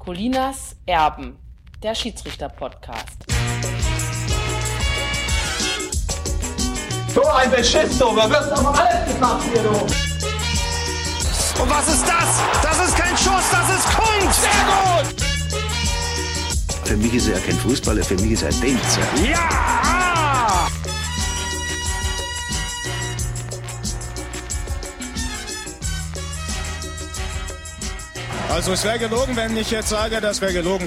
[0.00, 1.38] Colinas Erben,
[1.82, 3.26] der Schiedsrichter-Podcast.
[7.14, 8.16] So ein Beschiss, du.
[8.16, 9.68] Da wird aber alles gemacht hier, du.
[11.62, 12.40] Und was ist das?
[12.62, 14.40] Das ist kein Schuss, das ist Kunst.
[14.40, 15.14] Sehr gut.
[16.86, 19.02] Für mich ist er kein Fußballer, für mich ist er ein Tänzer.
[19.22, 19.99] Ja!
[28.60, 30.86] Also es wäre gelogen, wenn ich jetzt sage, das wäre gelogen.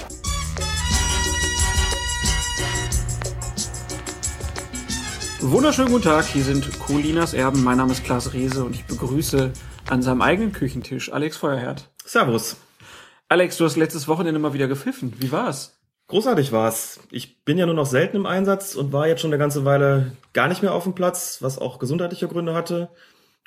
[5.42, 7.64] Wunderschönen guten Tag, hier sind Colinas Erben.
[7.64, 9.52] Mein Name ist Klaas Rehse und ich begrüße
[9.90, 11.90] an seinem eigenen Küchentisch Alex Feuerherd.
[12.06, 12.58] Servus.
[13.28, 15.12] Alex, du hast letztes Wochenende mal wieder gepfiffen.
[15.18, 15.80] Wie war's?
[16.10, 17.00] Großartig war's.
[17.10, 20.12] Ich bin ja nur noch selten im Einsatz und war jetzt schon eine ganze Weile
[20.34, 22.90] gar nicht mehr auf dem Platz, was auch gesundheitliche Gründe hatte.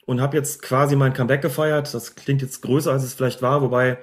[0.04, 1.94] Und habe jetzt quasi mein Comeback gefeiert.
[1.94, 3.98] Das klingt jetzt größer, als es vielleicht war, wobei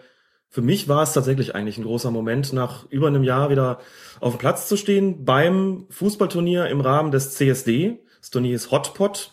[0.54, 3.80] für mich war es tatsächlich eigentlich ein großer Moment, nach über einem Jahr wieder
[4.20, 7.98] auf dem Platz zu stehen beim Fußballturnier im Rahmen des CSD.
[8.20, 9.32] Das Turnier ist Hotpot.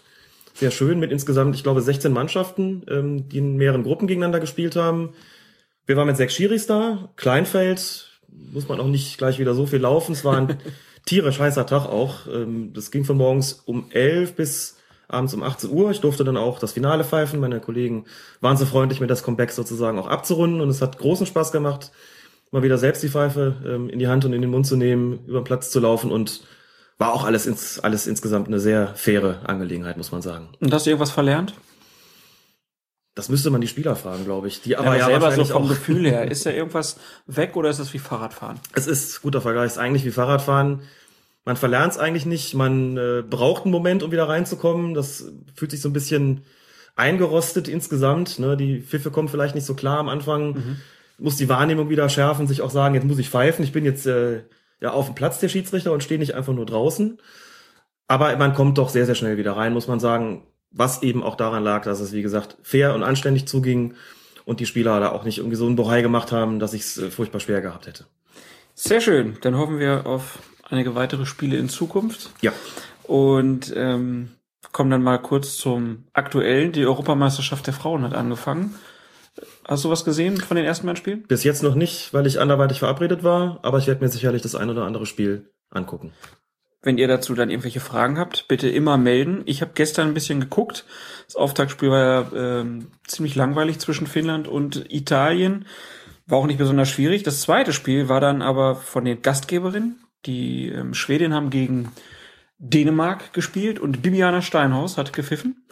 [0.54, 4.76] Sehr schön mit insgesamt, ich glaube, 16 Mannschaften, ähm, die in mehreren Gruppen gegeneinander gespielt
[4.76, 5.10] haben.
[5.84, 7.10] Wir waren mit sechs Schiris da.
[7.16, 10.12] Kleinfeld, muss man auch nicht gleich wieder so viel laufen.
[10.12, 10.56] Es war ein
[11.04, 12.28] tierisch heißer Tag auch.
[12.28, 14.78] Ähm, das ging von morgens um elf bis
[15.10, 15.90] abends um 18 Uhr.
[15.90, 17.40] Ich durfte dann auch das Finale pfeifen.
[17.40, 18.04] Meine Kollegen
[18.40, 20.60] waren so freundlich, mir das Comeback sozusagen auch abzurunden.
[20.60, 21.90] Und es hat großen Spaß gemacht,
[22.50, 25.24] mal wieder selbst die Pfeife ähm, in die Hand und in den Mund zu nehmen,
[25.26, 26.42] über den Platz zu laufen und
[26.98, 30.48] war auch alles, ins, alles insgesamt eine sehr faire Angelegenheit, muss man sagen.
[30.60, 31.54] Und hast du irgendwas verlernt?
[33.14, 34.62] Das müsste man die Spieler fragen, glaube ich.
[34.62, 36.24] Die Aber, aber ja, ja, selber so vom auch, Gefühl her.
[36.30, 38.60] Ist da irgendwas weg oder ist das wie Fahrradfahren?
[38.74, 40.82] Es ist guter Vergleich, es ist eigentlich wie Fahrradfahren.
[41.44, 44.94] Man verlernt es eigentlich nicht, man äh, braucht einen Moment, um wieder reinzukommen.
[44.94, 46.44] Das fühlt sich so ein bisschen
[46.96, 48.38] eingerostet insgesamt.
[48.38, 48.56] Ne?
[48.56, 50.78] Die Pfiffe kommen vielleicht nicht so klar am Anfang.
[51.18, 53.64] Muss die Wahrnehmung wieder schärfen, sich auch sagen, jetzt muss ich pfeifen.
[53.64, 54.42] Ich bin jetzt äh,
[54.80, 57.18] ja auf dem Platz der Schiedsrichter und stehe nicht einfach nur draußen.
[58.06, 60.46] Aber man kommt doch sehr, sehr schnell wieder rein, muss man sagen.
[60.72, 63.94] Was eben auch daran lag, dass es, wie gesagt, fair und anständig zuging
[64.44, 66.98] und die Spieler da auch nicht irgendwie so einen Bohai gemacht haben, dass ich es
[66.98, 68.06] äh, furchtbar schwer gehabt hätte.
[68.74, 69.36] Sehr schön.
[69.40, 70.38] Dann hoffen wir auf
[70.70, 72.30] einige weitere Spiele in Zukunft.
[72.40, 72.52] Ja.
[73.04, 74.30] Und ähm,
[74.72, 76.72] kommen dann mal kurz zum aktuellen.
[76.72, 78.74] Die Europameisterschaft der Frauen hat angefangen.
[79.66, 81.22] Hast du was gesehen von den ersten beiden Spielen?
[81.22, 84.54] Bis jetzt noch nicht, weil ich anderweitig verabredet war, aber ich werde mir sicherlich das
[84.54, 86.12] ein oder andere Spiel angucken.
[86.82, 89.42] Wenn ihr dazu dann irgendwelche Fragen habt, bitte immer melden.
[89.44, 90.86] Ich habe gestern ein bisschen geguckt.
[91.26, 95.66] Das Auftaktspiel war ja ähm, ziemlich langweilig zwischen Finnland und Italien.
[96.26, 97.22] War auch nicht besonders schwierig.
[97.22, 100.00] Das zweite Spiel war dann aber von den Gastgeberinnen.
[100.26, 101.90] Die ähm, Schwedinnen haben gegen
[102.58, 105.64] Dänemark gespielt und Bibiana Steinhaus hat gepfiffen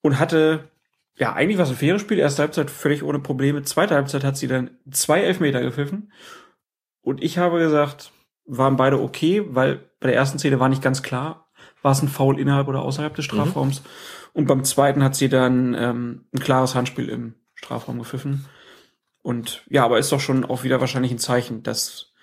[0.00, 0.68] und hatte
[1.16, 2.18] ja eigentlich was ein faires Spiel.
[2.18, 3.62] Erste Halbzeit völlig ohne Probleme.
[3.62, 6.12] Zweite Halbzeit hat sie dann zwei Elfmeter gepfiffen
[7.04, 8.12] und ich habe gesagt,
[8.46, 11.48] waren beide okay, weil bei der ersten Szene war nicht ganz klar,
[11.82, 13.82] war es ein Foul innerhalb oder außerhalb des Strafraums.
[14.32, 18.46] Und beim zweiten hat sie dann ähm, ein klares Handspiel im Strafraum gepfiffen.
[19.22, 22.13] Und ja, aber ist doch schon auch wieder wahrscheinlich ein Zeichen, dass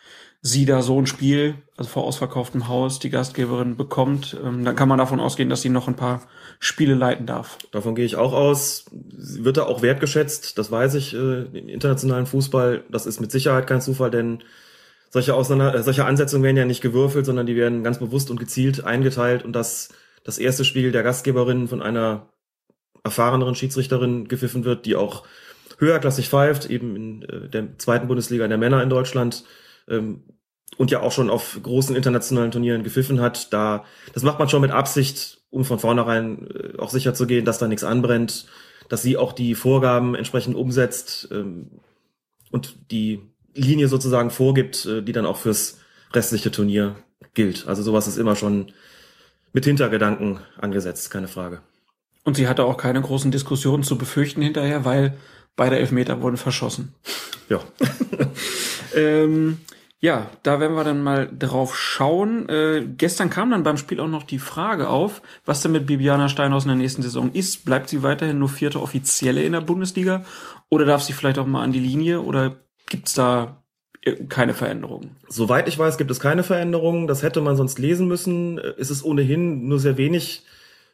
[0.42, 4.36] sie da so ein Spiel, also vor ausverkauftem Haus, die Gastgeberin bekommt.
[4.44, 6.24] Ähm, dann kann man davon ausgehen, dass sie noch ein paar
[6.60, 7.60] Spiele leiten darf.
[7.72, 8.86] Davon gehe ich auch aus.
[9.16, 12.84] Sie wird da auch wertgeschätzt, das weiß ich, äh, im internationalen Fußball.
[12.90, 14.44] Das ist mit Sicherheit kein Zufall, denn
[15.12, 18.40] solche, Auseinander äh, solche Ansetzungen werden ja nicht gewürfelt, sondern die werden ganz bewusst und
[18.40, 19.90] gezielt eingeteilt und dass
[20.24, 22.30] das erste Spiel der Gastgeberin von einer
[23.04, 25.24] erfahreneren Schiedsrichterin gepfiffen wird, die auch
[25.78, 29.44] höherklassig pfeift, eben in äh, der zweiten Bundesliga der Männer in Deutschland
[29.92, 30.24] ähm,
[30.78, 33.54] und ja auch schon auf großen internationalen Turnieren gepfiffen hat.
[33.54, 37.46] Da, das macht man schon mit Absicht, um von vornherein äh, auch sicher zu gehen,
[37.46, 38.48] dass da nichts anbrennt,
[38.90, 41.70] dass sie auch die Vorgaben entsprechend umsetzt ähm,
[42.52, 43.22] und die
[43.54, 45.80] Linie sozusagen vorgibt, äh, die dann auch fürs
[46.14, 46.96] restliche Turnier
[47.34, 47.68] gilt.
[47.68, 48.72] Also sowas ist immer schon
[49.54, 51.62] mit Hintergedanken angesetzt, keine Frage.
[52.24, 55.18] Und sie hatte auch keine großen Diskussionen zu befürchten hinterher, weil
[55.56, 56.94] beide Elfmeter wurden verschossen.
[57.50, 57.60] Ja.
[58.94, 59.60] Ähm,
[60.04, 62.50] ja, da werden wir dann mal drauf schauen.
[62.50, 66.28] Äh, gestern kam dann beim Spiel auch noch die Frage auf, was denn mit Bibiana
[66.28, 67.66] Steinhaus in der nächsten Saison ist.
[67.66, 70.26] Bleibt sie weiterhin nur vierte Offizielle in der Bundesliga
[70.70, 72.56] oder darf sie vielleicht auch mal an die Linie oder
[72.88, 73.62] gibt's da
[74.28, 75.18] keine Veränderungen?
[75.28, 77.06] Soweit ich weiß, gibt es keine Veränderungen.
[77.06, 78.58] Das hätte man sonst lesen müssen.
[78.58, 80.46] Äh, Es ist ohnehin nur sehr wenig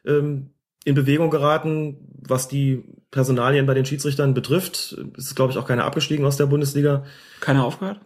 [0.04, 0.50] ähm,
[0.84, 4.98] in Bewegung geraten, was die Personalien bei den Schiedsrichtern betrifft.
[5.16, 7.04] Es ist, glaube ich, auch keiner abgestiegen aus der Bundesliga.
[7.40, 8.00] Keiner aufgehört?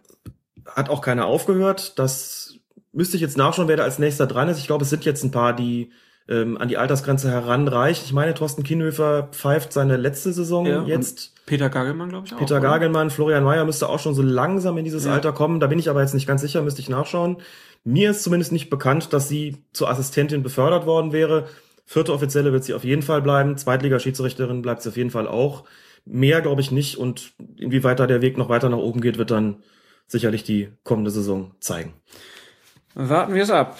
[0.65, 1.97] Hat auch keiner aufgehört.
[1.99, 2.55] Das
[2.91, 4.59] müsste ich jetzt nachschauen, wer da als nächster dran ist.
[4.59, 5.91] Ich glaube, es sind jetzt ein paar, die
[6.29, 8.03] ähm, an die Altersgrenze heranreicht.
[8.05, 11.33] Ich meine, Thorsten Kienhöfer pfeift seine letzte Saison Ja, jetzt.
[11.45, 12.37] Peter Gagelmann, glaube ich, auch.
[12.37, 12.69] Peter oder?
[12.69, 15.13] Gagelmann, Florian Mayer müsste auch schon so langsam in dieses Ja.
[15.13, 15.59] Alter kommen.
[15.59, 17.37] Da bin ich aber jetzt nicht ganz sicher, müsste ich nachschauen.
[17.83, 21.47] Mir ist zumindest nicht bekannt, dass sie zur Assistentin befördert worden wäre.
[21.85, 23.57] Vierte Offizielle wird sie auf jeden Fall bleiben.
[23.57, 25.65] Zweitliga-Schiedsrichterin bleibt sie auf jeden Fall auch.
[26.05, 26.97] Mehr glaube ich nicht.
[26.97, 29.57] Und inwieweit da der Weg noch weiter nach oben geht, wird dann
[30.07, 31.93] sicherlich die kommende Saison zeigen.
[32.95, 33.79] Warten wir es ab.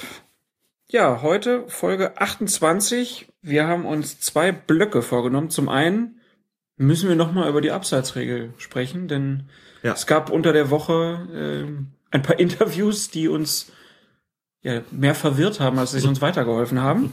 [0.90, 3.28] Ja, heute Folge 28.
[3.42, 5.50] Wir haben uns zwei Blöcke vorgenommen.
[5.50, 6.20] Zum einen
[6.78, 9.50] müssen wir nochmal über die Abseitsregel sprechen, denn
[9.84, 9.94] Ja.
[9.94, 13.72] es gab unter der Woche ähm, ein paar Interviews, die uns
[14.62, 17.12] ja, mehr verwirrt haben, als sie uns weitergeholfen haben.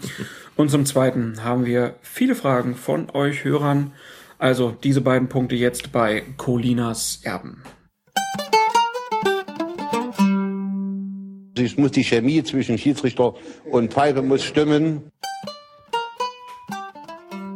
[0.57, 3.93] Und zum Zweiten haben wir viele Fragen von euch Hörern.
[4.39, 7.63] Also diese beiden Punkte jetzt bei Colinas Erben.
[11.65, 13.35] Es muss die Chemie zwischen Schiedsrichter
[13.71, 15.11] und Pfeife muss stimmen.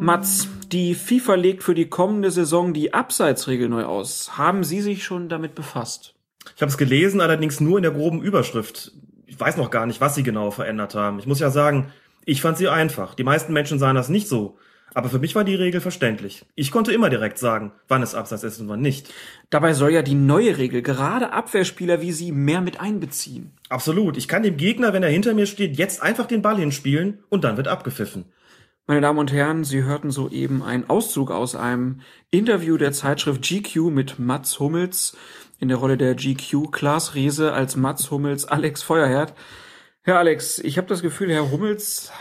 [0.00, 4.36] Mats, die FIFA legt für die kommende Saison die Abseitsregel neu aus.
[4.36, 6.14] Haben Sie sich schon damit befasst?
[6.54, 8.92] Ich habe es gelesen, allerdings nur in der groben Überschrift.
[9.26, 11.18] Ich weiß noch gar nicht, was sie genau verändert haben.
[11.18, 11.90] Ich muss ja sagen,
[12.24, 13.14] ich fand sie einfach.
[13.14, 14.58] Die meisten Menschen sahen das nicht so.
[14.94, 16.46] Aber für mich war die Regel verständlich.
[16.54, 19.12] Ich konnte immer direkt sagen, wann es Abseits ist und wann nicht.
[19.50, 23.50] Dabei soll ja die neue Regel gerade Abwehrspieler wie Sie mehr mit einbeziehen.
[23.68, 24.16] Absolut.
[24.16, 27.42] Ich kann dem Gegner, wenn er hinter mir steht, jetzt einfach den Ball hinspielen und
[27.42, 28.26] dann wird abgepfiffen.
[28.86, 32.00] Meine Damen und Herren, Sie hörten soeben einen Auszug aus einem
[32.30, 35.16] Interview der Zeitschrift GQ mit Mats Hummels
[35.58, 39.34] in der Rolle der GQ Klaas Riese als Mats Hummels Alex Feuerherd.
[40.02, 42.12] Herr Alex, ich habe das Gefühl, Herr Hummels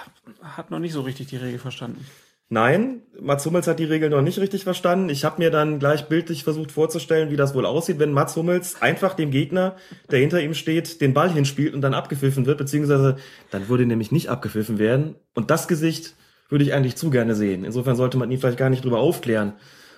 [0.41, 2.03] hat noch nicht so richtig die Regel verstanden.
[2.49, 5.09] Nein, Mats Hummels hat die Regel noch nicht richtig verstanden.
[5.09, 8.81] Ich habe mir dann gleich bildlich versucht vorzustellen, wie das wohl aussieht, wenn Mats Hummels
[8.81, 9.75] einfach dem Gegner,
[10.11, 13.17] der hinter ihm steht, den Ball hinspielt und dann abgepfiffen wird, beziehungsweise
[13.49, 15.15] dann würde nämlich nicht abgepfiffen werden.
[15.33, 16.15] Und das Gesicht
[16.49, 17.63] würde ich eigentlich zu gerne sehen.
[17.63, 19.53] Insofern sollte man ihn vielleicht gar nicht drüber aufklären,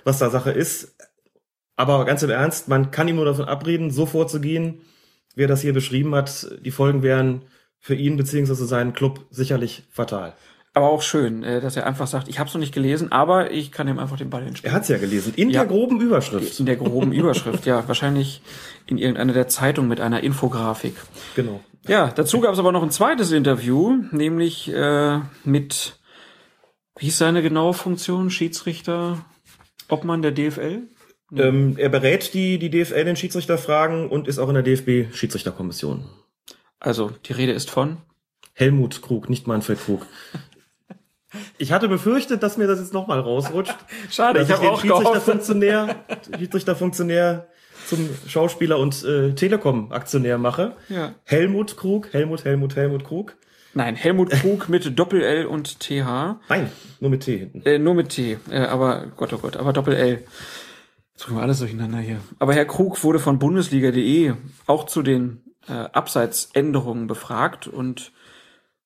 [0.06, 0.96] was da Sache ist.
[1.76, 4.82] Aber ganz im Ernst, man kann ihm nur davon abreden, so vorzugehen,
[5.36, 6.48] wie er das hier beschrieben hat.
[6.64, 7.42] Die Folgen wären
[7.80, 10.34] für ihn beziehungsweise seinen Club sicherlich fatal.
[10.76, 13.50] Aber auch schön, äh, dass er einfach sagt, ich habe es noch nicht gelesen, aber
[13.52, 14.72] ich kann ihm einfach den Ball hinspielen.
[14.74, 15.62] Er hat's ja gelesen, in Ja.
[15.62, 16.60] der groben Überschrift.
[16.60, 17.88] In der groben Überschrift, ja.
[17.88, 18.42] Wahrscheinlich
[18.86, 20.96] in irgendeiner der Zeitungen mit einer Infografik.
[21.36, 21.62] Genau.
[21.88, 25.98] Ja, dazu gab es aber noch ein zweites Interview, nämlich äh, mit,
[27.00, 28.30] wie ist seine genaue Funktion?
[28.30, 29.24] Schiedsrichter,
[29.88, 30.84] Obmann der DFL?
[31.34, 36.06] Ähm, er berät die, die DFL in Schiedsrichterfragen und ist auch in der DFB-Schiedsrichterkommission.
[36.80, 37.98] Also, die Rede ist von.
[38.54, 40.06] Helmut Krug, nicht Manfred Krug.
[41.58, 43.76] Ich hatte befürchtet, dass mir das jetzt nochmal rausrutscht.
[44.12, 44.82] Schade, dass ich habe auch.
[44.82, 45.96] Schiedsrichterfunktionär,
[46.38, 47.48] Schiedsrichterfunktionär
[47.88, 50.76] zum Schauspieler und äh, Telekom-Aktionär mache.
[50.90, 51.14] Ja.
[51.24, 53.36] Helmut Krug, Helmut, Helmut, Helmut Krug.
[53.74, 56.40] Nein, Helmut Krug mit Doppel-L und TH.
[56.48, 56.72] Nein,
[57.02, 57.62] nur mit T hinten.
[57.66, 60.24] Äh, nur mit T, äh, aber Gott, oh Gott, aber Doppel-L.
[61.14, 62.20] Jetzt wir alles durcheinander hier.
[62.40, 64.34] Aber Herr Krug wurde von Bundesliga.de
[64.66, 68.12] auch zu den äh, Abseitsänderungen befragt und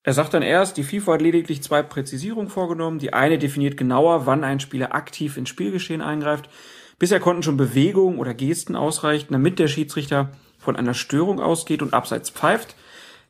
[0.03, 2.99] er sagt dann erst, die FIFA hat lediglich zwei Präzisierungen vorgenommen.
[2.99, 6.49] Die eine definiert genauer, wann ein Spieler aktiv ins Spielgeschehen eingreift.
[6.97, 11.93] Bisher konnten schon Bewegungen oder Gesten ausreichen, damit der Schiedsrichter von einer Störung ausgeht und
[11.93, 12.75] abseits pfeift.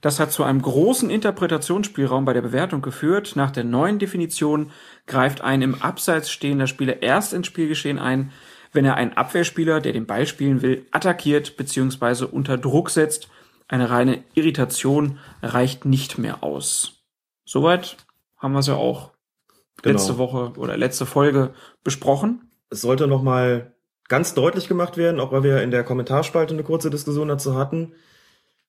[0.02, 3.36] Das hat zu einem großen Interpretationsspielraum bei der Bewertung geführt.
[3.36, 4.72] Nach der neuen Definition
[5.08, 8.32] greift ein im Abseits stehender Spieler erst ins Spielgeschehen ein,
[8.72, 12.26] wenn er einen Abwehrspieler, der den Ball spielen will, attackiert bzw.
[12.26, 13.28] unter Druck setzt.
[13.70, 17.04] Eine reine Irritation reicht nicht mehr aus.
[17.46, 17.96] Soweit
[18.38, 19.12] haben wir es ja auch
[19.82, 19.94] Genau.
[19.94, 21.54] letzte Woche oder letzte Folge
[21.86, 22.52] besprochen.
[22.70, 23.74] es sollte nochmal
[24.10, 27.94] ganz deutlich gemacht werden, auch weil wir in der Kommentarspalte eine kurze Diskussion dazu hatten.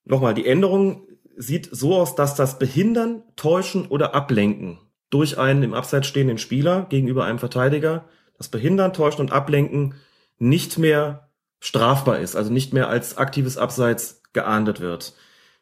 [0.05, 4.79] Nochmal, die Änderung sieht so aus, dass das Behindern, Täuschen oder Ablenken
[5.09, 8.05] durch einen im Abseits stehenden Spieler gegenüber einem Verteidiger,
[8.37, 9.95] das Behindern, Täuschen und Ablenken
[10.39, 11.29] nicht mehr
[11.59, 15.13] strafbar ist, also nicht mehr als aktives Abseits geahndet wird.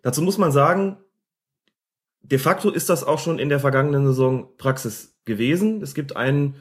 [0.02, 0.98] Dazu muss man sagen,
[2.22, 5.82] de facto ist das auch schon in der vergangenen Saison Praxis gewesen.
[5.82, 6.56] Es gibt ein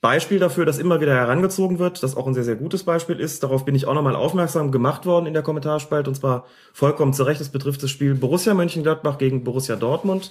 [0.00, 3.42] Beispiel dafür, das immer wieder herangezogen wird, das auch ein sehr, sehr gutes Beispiel ist.
[3.42, 7.22] Darauf bin ich auch nochmal aufmerksam gemacht worden in der Kommentarspalte und zwar vollkommen zu
[7.22, 7.40] Recht.
[7.40, 10.30] Es betrifft das Spiel Borussia Mönchengladbach gegen Borussia Dortmund.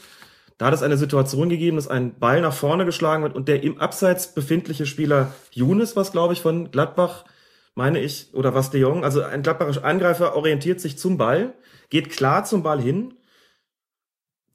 [0.60, 3.64] Da hat es eine Situation gegeben, dass ein Ball nach vorne geschlagen wird und der
[3.64, 7.26] im Abseits befindliche Spieler Younes, was glaube ich von Gladbach,
[7.76, 11.54] meine ich, oder was de Jong, also ein Gladbacher Angreifer orientiert sich zum Ball,
[11.90, 13.16] geht klar zum Ball hin,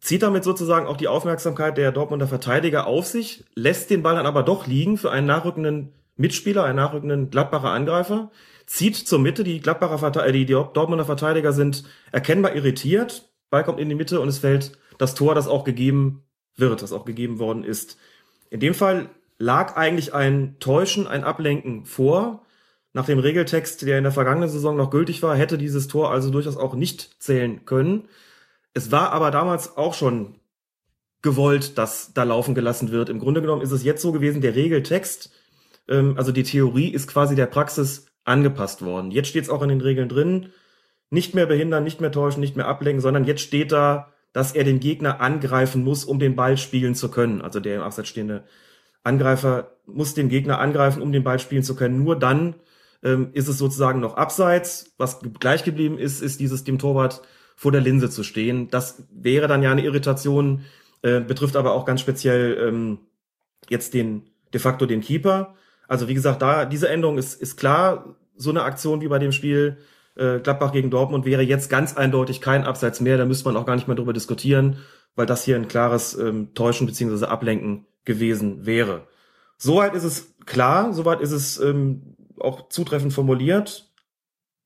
[0.01, 4.27] zieht damit sozusagen auch die Aufmerksamkeit der Dortmunder Verteidiger auf sich, lässt den Ball dann
[4.27, 8.31] aber doch liegen für einen nachrückenden Mitspieler, einen nachrückenden Gladbacher Angreifer,
[8.67, 13.81] zieht zur Mitte, die Gladbacher Verte äh, die, Dortmunder Verteidiger sind erkennbar irritiert, Ball kommt
[13.81, 16.25] in die Mitte und es fällt das Tor, das auch gegeben
[16.57, 17.99] wird, was auch gegeben worden ist.
[18.51, 19.09] In dem Fall
[19.39, 22.45] lag eigentlich ein Täuschen, ein Ablenken vor.
[22.93, 26.31] Nach dem Regeltext, der in der vergangenen Saison noch gültig war, hätte dieses Tor also
[26.31, 28.09] durchaus auch nicht zählen können.
[28.75, 30.37] Es war aber damals auch schon
[31.23, 33.09] gewollt, dass da laufen gelassen wird.
[33.09, 35.31] Im Grunde genommen ist es jetzt so gewesen, der Regeltext,
[35.89, 39.11] ähm, also die Theorie ist quasi der Praxis angepasst worden.
[39.11, 40.51] Jetzt steht es auch in den Regeln drin,
[41.11, 44.65] nicht mehr behindern, nicht mehr täuschen, nicht mehr ablenken, sondern jetzt steht da, dass er
[44.65, 47.41] den Gegner angreifen muss, um den Ball spielen zu können.
[47.41, 48.45] Also der im Abseits stehende
[49.03, 52.05] Angreifer muss den Gegner angreifen, um den Ball spielen zu können.
[52.05, 52.55] Nur dann
[53.03, 54.95] ähm, ist es sozusagen noch abseits.
[54.99, 57.23] Was gleich geblieben ist, ist dieses dem Torwart
[57.57, 58.69] vor der Linse zu stehen.
[58.71, 60.63] Das wäre dann ja eine Irritation,
[61.03, 62.99] äh, betrifft aber auch ganz speziell ähm,
[63.69, 65.55] jetzt den de facto den Keeper.
[65.87, 68.17] Also wie gesagt, da diese Änderung ist, ist klar.
[68.41, 69.79] So eine Aktion wie bei dem Spiel
[70.15, 73.19] äh, Gladbach gegen Dortmund wäre jetzt ganz eindeutig kein Abseits mehr.
[73.19, 74.79] Da müsste man auch gar nicht mehr drüber diskutieren,
[75.17, 79.09] weil das hier ein klares ähm, Täuschen beziehungsweise Ablenken gewesen wäre.
[79.57, 83.91] Soweit ist es klar, soweit ist es ähm, auch zutreffend formuliert.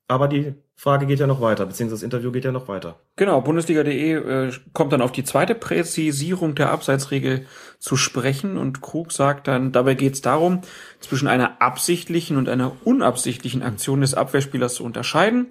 [0.08, 2.98] Aber die Frage geht ja noch weiter, beziehungsweise das Interview geht ja noch weiter.
[3.16, 7.46] Genau, Bundesliga.de äh, kommt dann auf die zweite Präzisierung der Abseitsregel
[7.78, 10.62] zu sprechen und Krug sagt dann, dabei geht es darum,
[11.00, 15.46] zwischen einer absichtlichen und einer unabsichtlichen Aktion des Abwehrspielers zu unterscheiden.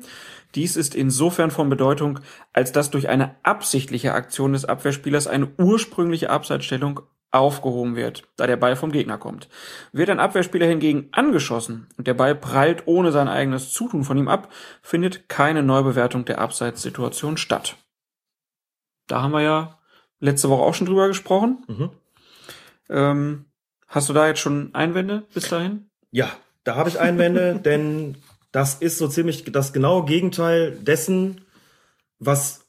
[0.53, 2.19] Dies ist insofern von Bedeutung,
[2.51, 7.01] als dass durch eine absichtliche Aktion des Abwehrspielers eine ursprüngliche Abseitsstellung
[7.31, 9.47] aufgehoben wird, da der Ball vom Gegner kommt.
[9.93, 14.27] Wird ein Abwehrspieler hingegen angeschossen und der Ball prallt ohne sein eigenes Zutun von ihm
[14.27, 17.77] ab, findet keine Neubewertung der Abseitssituation statt.
[19.07, 19.79] Da haben wir ja
[20.19, 21.63] letzte Woche auch schon drüber gesprochen.
[21.67, 21.89] Mhm.
[22.89, 23.45] Ähm,
[23.87, 25.89] hast du da jetzt schon Einwände bis dahin?
[26.11, 26.29] Ja,
[26.63, 28.17] da habe ich Einwände, denn
[28.51, 31.41] das ist so ziemlich das genaue Gegenteil dessen,
[32.19, 32.60] was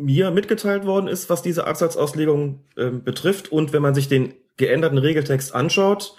[0.00, 3.52] mir mitgeteilt worden ist, was diese Absatzauslegung äh, betrifft.
[3.52, 6.16] Und wenn man sich den geänderten Regeltext anschaut,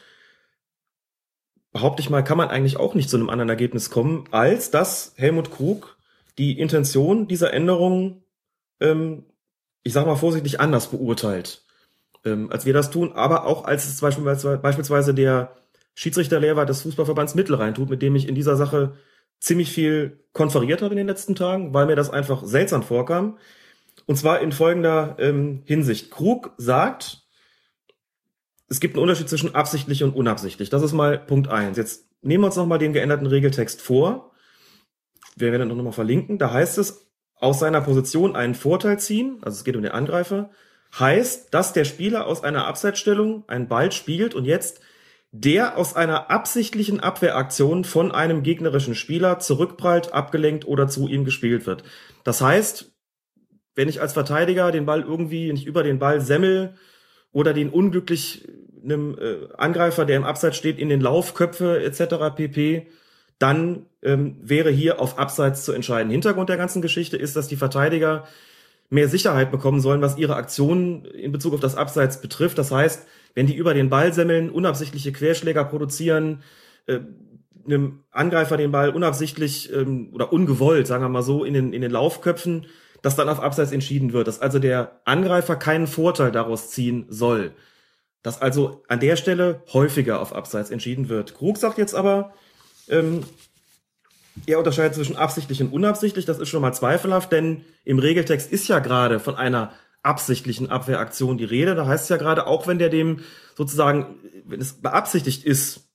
[1.72, 5.14] behaupte ich mal, kann man eigentlich auch nicht zu einem anderen Ergebnis kommen, als dass
[5.18, 5.98] Helmut Krug
[6.38, 8.24] die Intention dieser Änderung,
[8.80, 9.26] ähm,
[9.84, 11.64] ich sag mal vorsichtig, anders beurteilt,
[12.24, 15.56] ähm, als wir das tun, aber auch als es beispielsweise, beispielsweise der
[15.96, 18.94] Schiedsrichterlehrer des Fußballverbands Mittelrhein tut, mit dem ich in dieser Sache
[19.40, 23.38] ziemlich viel konferiert habe in den letzten Tagen, weil mir das einfach seltsam vorkam.
[24.12, 26.12] Und zwar in folgender ähm, Hinsicht.
[26.12, 27.22] Krug sagt,
[28.68, 30.70] es gibt einen Unterschied zwischen absichtlich und unabsichtlich.
[30.70, 31.78] Das ist mal Punkt eins.
[31.78, 34.34] Jetzt nehmen wir uns nochmal den geänderten Regeltext vor.
[35.38, 36.40] Wir werden dann nochmal verlinken.
[36.40, 40.50] Da heißt es, aus seiner Position einen Vorteil ziehen, also es geht um den Angreifer,
[41.00, 44.82] heißt, dass der Spieler aus einer Abseitsstellung einen Ball spielt und jetzt
[45.32, 51.66] der aus einer absichtlichen Abwehraktion von einem gegnerischen Spieler zurückprallt, abgelenkt oder zu ihm gespielt
[51.66, 51.86] wird.
[52.26, 52.92] Das heißt,
[53.76, 56.76] wenn ich als Verteidiger den Ball irgendwie nicht über den Ball semmel
[57.32, 58.48] oder den unglücklich
[58.84, 62.36] einem äh, Angreifer, der im Abseits steht, in den Lauf köpfe etc.
[62.36, 62.88] pp.,
[63.40, 66.12] dann ähm, wäre hier auf Abseits zu entscheiden.
[66.12, 68.28] Hintergrund der ganzen Geschichte ist, dass die Verteidiger
[68.90, 72.58] mehr Sicherheit bekommen sollen, was ihre Aktionen in Bezug auf das Abseits betrifft.
[72.58, 76.44] Das heißt, wenn die über den Ball semmeln, unabsichtliche Querschläger produzieren,
[76.86, 77.00] äh,
[77.66, 81.82] einem Angreifer den Ball unabsichtlich ähm, oder ungewollt, sagen wir mal so, in den, in
[81.82, 82.66] den Laufköpfen,
[83.02, 87.54] dass dann auf Abseits entschieden wird, dass also der Angreifer keinen Vorteil daraus ziehen soll.
[88.24, 91.34] Dass also an der Stelle häufiger auf Abseits entschieden wird.
[91.34, 92.34] Krug sagt jetzt aber,
[92.88, 93.24] ähm,
[94.46, 96.26] er unterscheidet zwischen absichtlich und unabsichtlich.
[96.26, 101.38] Das ist schon mal zweifelhaft, denn im Regeltext ist ja gerade von einer absichtlichen Abwehraktion
[101.38, 101.76] die Rede.
[101.76, 103.22] Da heißt es ja gerade, auch wenn der dem
[103.56, 104.16] sozusagen,
[104.46, 105.92] wenn es beabsichtigt ist,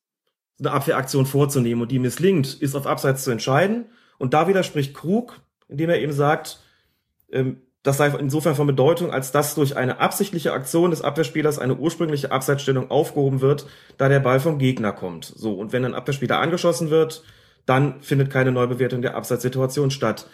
[0.58, 3.86] eine Abwehraktion vorzunehmen und die misslingt, ist auf Abseits zu entscheiden.
[4.18, 6.60] Und da widerspricht Krug, indem er eben sagt,
[7.30, 11.76] ähm, das sei insofern von Bedeutung, als dass durch eine absichtliche Aktion des Abwehrspielers eine
[11.76, 13.66] ursprüngliche Abseitsstellung aufgehoben wird,
[13.96, 15.24] da der Ball vom Gegner kommt.
[15.24, 17.22] So, und wenn ein Abwehrspieler angeschossen wird,
[17.64, 20.26] dann findet keine Neubewertung der Abseitssituation statt.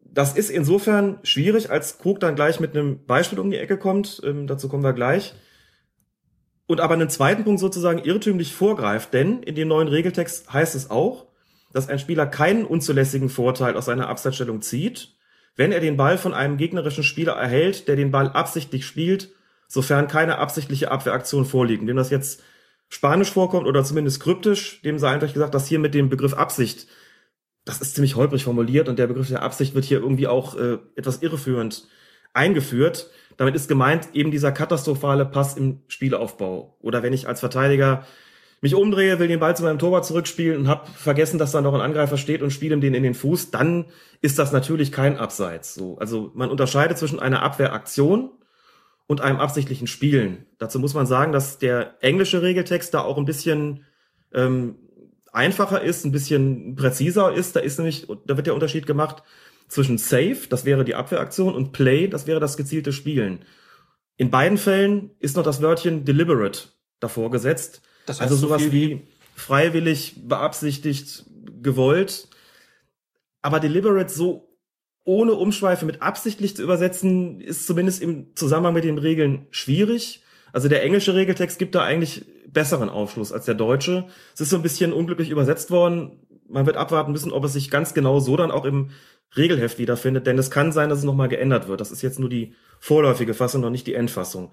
[0.00, 4.22] Das ist insofern schwierig, als Krug dann gleich mit einem Beispiel um die Ecke kommt,
[4.24, 5.34] ähm, dazu kommen wir gleich.
[6.66, 10.90] Und aber einen zweiten Punkt sozusagen irrtümlich vorgreift, denn in dem neuen Regeltext heißt es
[10.90, 11.26] auch,
[11.74, 15.16] dass ein Spieler keinen unzulässigen Vorteil aus seiner Abseitsstellung zieht,
[15.56, 19.32] wenn er den Ball von einem gegnerischen Spieler erhält, der den Ball absichtlich spielt,
[19.68, 21.86] sofern keine absichtliche Abwehraktion vorliegt.
[21.86, 22.42] Dem das jetzt
[22.88, 26.88] Spanisch vorkommt oder zumindest kryptisch, dem sei einfach gesagt, dass hier mit dem Begriff Absicht,
[27.64, 30.78] das ist ziemlich holprig formuliert und der Begriff der Absicht wird hier irgendwie auch äh,
[30.94, 31.88] etwas irreführend
[32.34, 33.10] eingeführt.
[33.36, 36.76] Damit ist gemeint eben dieser katastrophale Pass im Spielaufbau.
[36.80, 38.06] Oder wenn ich als Verteidiger
[38.62, 41.74] mich umdrehe, will den Ball zu meinem Torwart zurückspielen und habe vergessen, dass da noch
[41.74, 43.86] ein Angreifer steht und spiele ihm den in den Fuß, dann
[44.20, 45.74] ist das natürlich kein Abseits.
[45.74, 48.30] So, also man unterscheidet zwischen einer Abwehraktion
[49.08, 50.46] und einem absichtlichen Spielen.
[50.58, 53.84] Dazu muss man sagen, dass der englische Regeltext da auch ein bisschen
[54.32, 54.76] ähm,
[55.32, 57.56] einfacher ist, ein bisschen präziser ist.
[57.56, 59.24] Da ist nämlich, da wird der Unterschied gemacht
[59.66, 63.44] zwischen Save, das wäre die Abwehraktion, und Play, das wäre das gezielte Spielen.
[64.16, 66.68] In beiden Fällen ist noch das Wörtchen deliberate
[67.00, 67.82] davor gesetzt.
[68.06, 69.00] Das heißt also so sowas viel wie
[69.34, 71.24] freiwillig, beabsichtigt,
[71.62, 72.28] gewollt.
[73.40, 74.48] Aber deliberate so
[75.04, 80.22] ohne Umschweife mit absichtlich zu übersetzen, ist zumindest im Zusammenhang mit den Regeln schwierig.
[80.52, 84.06] Also der englische Regeltext gibt da eigentlich besseren Aufschluss als der deutsche.
[84.34, 86.20] Es ist so ein bisschen unglücklich übersetzt worden.
[86.48, 88.90] Man wird abwarten müssen, ob es sich ganz genau so dann auch im
[89.36, 91.80] Regelheft wiederfindet, denn es kann sein, dass es nochmal geändert wird.
[91.80, 94.52] Das ist jetzt nur die vorläufige Fassung, noch nicht die Endfassung.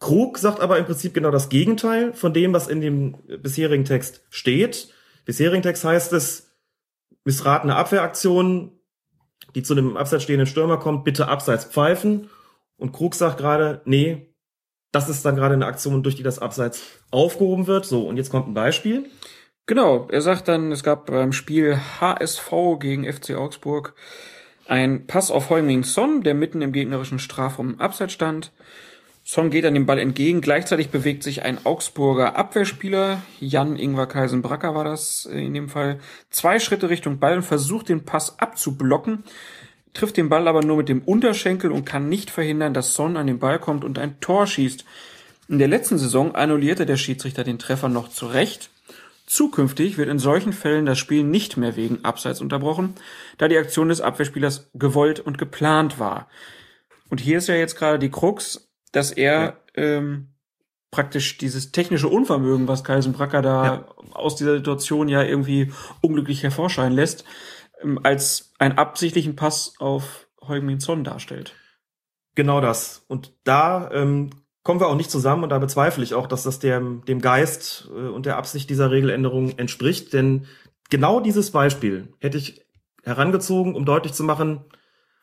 [0.00, 4.22] Krug sagt aber im Prinzip genau das Gegenteil von dem, was in dem bisherigen Text
[4.30, 4.92] steht.
[5.24, 6.56] Bisherigen Text heißt es,
[7.24, 8.72] missratene Abwehraktion,
[9.54, 12.30] die zu einem abseits stehenden Stürmer kommt, bitte abseits pfeifen.
[12.76, 14.34] Und Krug sagt gerade, nee,
[14.92, 17.84] das ist dann gerade eine Aktion, durch die das Abseits aufgehoben wird.
[17.84, 19.10] So, und jetzt kommt ein Beispiel.
[19.66, 23.94] Genau, er sagt dann, es gab beim Spiel HSV gegen FC Augsburg
[24.66, 28.52] ein Pass auf Heuming Son, der mitten im gegnerischen Strafraum Abseits stand.
[29.30, 30.40] Son geht an dem Ball entgegen.
[30.40, 36.58] Gleichzeitig bewegt sich ein Augsburger Abwehrspieler, Jan Ingvar Kaisenbracker war das in dem Fall, zwei
[36.58, 39.24] Schritte Richtung Ball und versucht den Pass abzublocken,
[39.92, 43.26] trifft den Ball aber nur mit dem Unterschenkel und kann nicht verhindern, dass Son an
[43.26, 44.86] den Ball kommt und ein Tor schießt.
[45.48, 48.70] In der letzten Saison annullierte der Schiedsrichter den Treffer noch zurecht.
[49.26, 52.94] Zukünftig wird in solchen Fällen das Spiel nicht mehr wegen Abseits unterbrochen,
[53.36, 56.30] da die Aktion des Abwehrspielers gewollt und geplant war.
[57.10, 59.56] Und hier ist ja jetzt gerade die Krux, dass er Ja.
[59.74, 60.28] ähm,
[60.90, 63.84] praktisch dieses technische Unvermögen, was Kaisen Bracker da Ja.
[64.12, 67.24] aus dieser Situation ja irgendwie unglücklich hervorscheinen lässt,
[67.82, 71.54] ähm, als einen absichtlichen Pass auf Heung-Min Son darstellt.
[72.34, 73.04] Genau das.
[73.08, 74.30] Und da ähm,
[74.62, 77.88] kommen wir auch nicht zusammen und da bezweifle ich auch, dass das dem, dem Geist
[77.90, 80.12] äh, und der Absicht dieser Regeländerung entspricht.
[80.12, 80.46] Denn
[80.88, 82.64] genau dieses Beispiel hätte ich
[83.04, 84.64] herangezogen, um deutlich zu machen,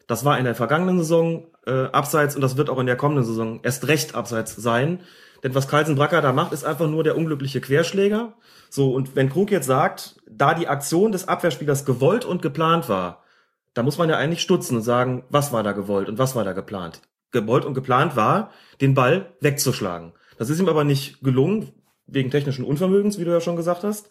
[0.08, 3.26] das war in der vergangenen Saison äh, abseits und das wird auch in der kommenden
[3.26, 5.00] Saison erst recht abseits sein.
[5.44, 8.34] Denn was Carlsen Bracker da macht, ist einfach nur der unglückliche Querschläger.
[8.70, 13.24] So, und wenn Krug jetzt sagt, da die Aktion des Abwehrspielers gewollt und geplant war,
[13.74, 16.44] da muss man ja eigentlich stutzen und sagen, was war da gewollt und was war
[16.44, 17.02] da geplant.
[17.32, 20.13] Gewollt und geplant war, den Ball wegzuschlagen.
[20.38, 21.74] Das ist ihm aber nicht gelungen,
[22.08, 24.10] wegen technischen Unvermögens, wie du ja schon gesagt hast.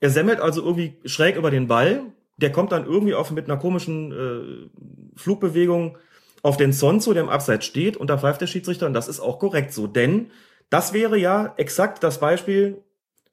[0.00, 2.02] Er semmelt also irgendwie schräg über den Ball.
[2.36, 4.68] Der kommt dann irgendwie auf mit einer komischen äh,
[5.16, 5.98] Flugbewegung
[6.42, 9.08] auf den Son zu, der im Abseits steht, und da pfeift der Schiedsrichter, und das
[9.08, 9.86] ist auch korrekt so.
[9.86, 10.30] Denn
[10.70, 12.82] das wäre ja exakt das Beispiel,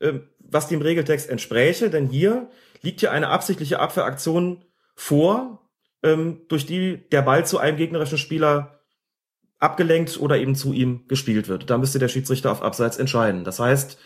[0.02, 2.50] ähm, was dem Regeltext entspräche, denn hier
[2.82, 4.64] liegt ja eine absichtliche Abwehraktion
[4.96, 5.70] vor,
[6.04, 8.80] ähm, durch die der Ball zu einem gegnerischen Spieler
[9.60, 11.70] abgelenkt oder eben zu ihm gespielt wird.
[11.70, 13.44] Da müsste der Schiedsrichter auf Abseits entscheiden.
[13.44, 13.98] Das heißt,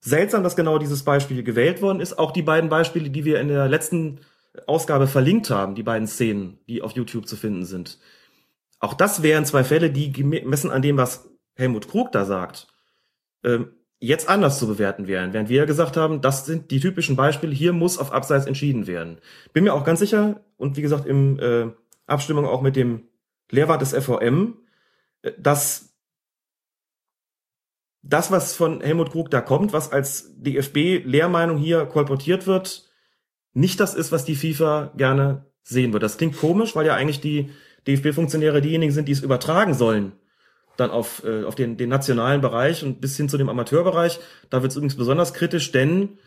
[0.00, 2.18] seltsam, dass genau dieses Beispiel gewählt worden ist.
[2.18, 4.20] Auch die beiden Beispiele, die wir in der letzten
[4.66, 7.98] Ausgabe verlinkt haben, die beiden Szenen, die auf YouTube zu finden sind.
[8.78, 12.68] Auch das wären zwei Fälle, die gemessen an dem, was Helmut Krug da sagt,
[13.42, 15.32] ähm, jetzt anders zu bewerten wären.
[15.32, 18.86] Während wir ja gesagt haben, das sind die typischen Beispiele, hier muss auf Abseits entschieden
[18.86, 19.18] werden.
[19.52, 21.70] Bin mir auch ganz sicher, und wie gesagt, im äh,
[22.06, 23.08] Abstimmung auch mit dem
[23.50, 24.58] Lehrwart des FVM,
[25.22, 25.94] äh, dass
[28.02, 32.83] das, was von Helmut Krug da kommt, was als DFB-Lehrmeinung hier kolportiert wird,
[33.54, 36.02] nicht das ist, was die FIFA gerne sehen wird.
[36.02, 37.50] Das klingt komisch, weil ja eigentlich die
[37.86, 40.12] DFB-Funktionäre diejenigen sind, die es übertragen sollen
[40.76, 44.20] dann auf, äh, auf den, den nationalen Bereich und bis hin zu dem Amateurbereich.
[44.50, 46.18] Da wird es übrigens besonders kritisch, denn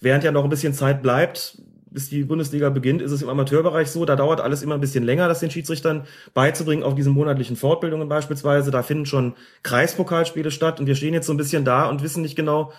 [0.00, 1.58] während ja noch ein bisschen Zeit bleibt,
[1.90, 5.04] bis die Bundesliga beginnt, ist es im Amateurbereich so, da dauert alles immer ein bisschen
[5.04, 8.70] länger, das den Schiedsrichtern beizubringen, auf diesen monatlichen Fortbildungen beispielsweise.
[8.70, 12.22] Da finden schon Kreispokalspiele statt und wir stehen jetzt so ein bisschen da und wissen
[12.22, 12.72] nicht genau,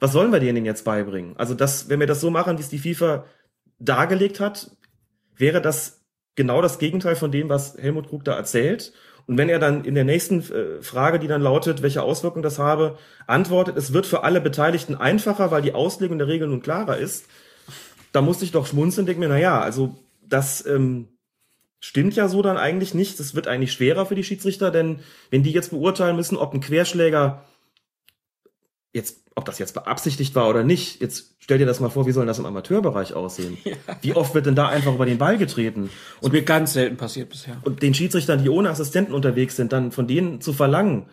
[0.00, 1.34] was sollen wir denen jetzt beibringen?
[1.38, 3.24] Also das, wenn wir das so machen, wie es die FIFA
[3.78, 4.70] dargelegt hat,
[5.36, 8.92] wäre das genau das Gegenteil von dem, was Helmut Krug da erzählt.
[9.26, 12.58] Und wenn er dann in der nächsten äh, Frage, die dann lautet, welche Auswirkungen das
[12.58, 16.96] habe, antwortet, es wird für alle Beteiligten einfacher, weil die Auslegung der Regeln nun klarer
[16.96, 17.26] ist,
[18.12, 21.08] da musste ich doch schmunzeln und denke mir, na ja, also das ähm,
[21.78, 23.20] stimmt ja so dann eigentlich nicht.
[23.20, 26.60] Das wird eigentlich schwerer für die Schiedsrichter, denn wenn die jetzt beurteilen müssen, ob ein
[26.60, 27.44] Querschläger
[28.92, 32.12] jetzt, ob das jetzt beabsichtigt war oder nicht, jetzt stell dir das mal vor, wie
[32.12, 33.58] soll das im Amateurbereich aussehen?
[34.02, 35.90] Wie oft wird denn da einfach über den Ball getreten?
[36.20, 37.56] Und mir ganz selten passiert bisher.
[37.64, 41.06] und den Schiedsrichtern, die ohne Assistenten unterwegs sind, dann von denen zu verlangen,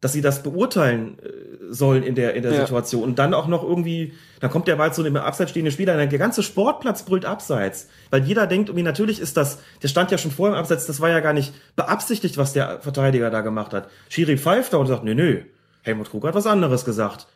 [0.00, 2.60] dass sie das beurteilen äh, sollen in der, in der Ja.
[2.60, 3.02] Situation.
[3.04, 6.18] Und dann auch noch irgendwie, da kommt der Ball zu dem abseits stehenden Spieler, der
[6.18, 7.88] ganze Sportplatz brüllt abseits.
[8.10, 11.00] Weil jeder denkt, irgendwie, natürlich ist das, der stand ja schon vorher im Abseits, das
[11.00, 13.88] war ja gar nicht beabsichtigt, was der Verteidiger da gemacht hat.
[14.08, 15.42] Schiri pfeift da und sagt, nö, nö,
[15.82, 17.26] Helmut Krug hat was anderes gesagt.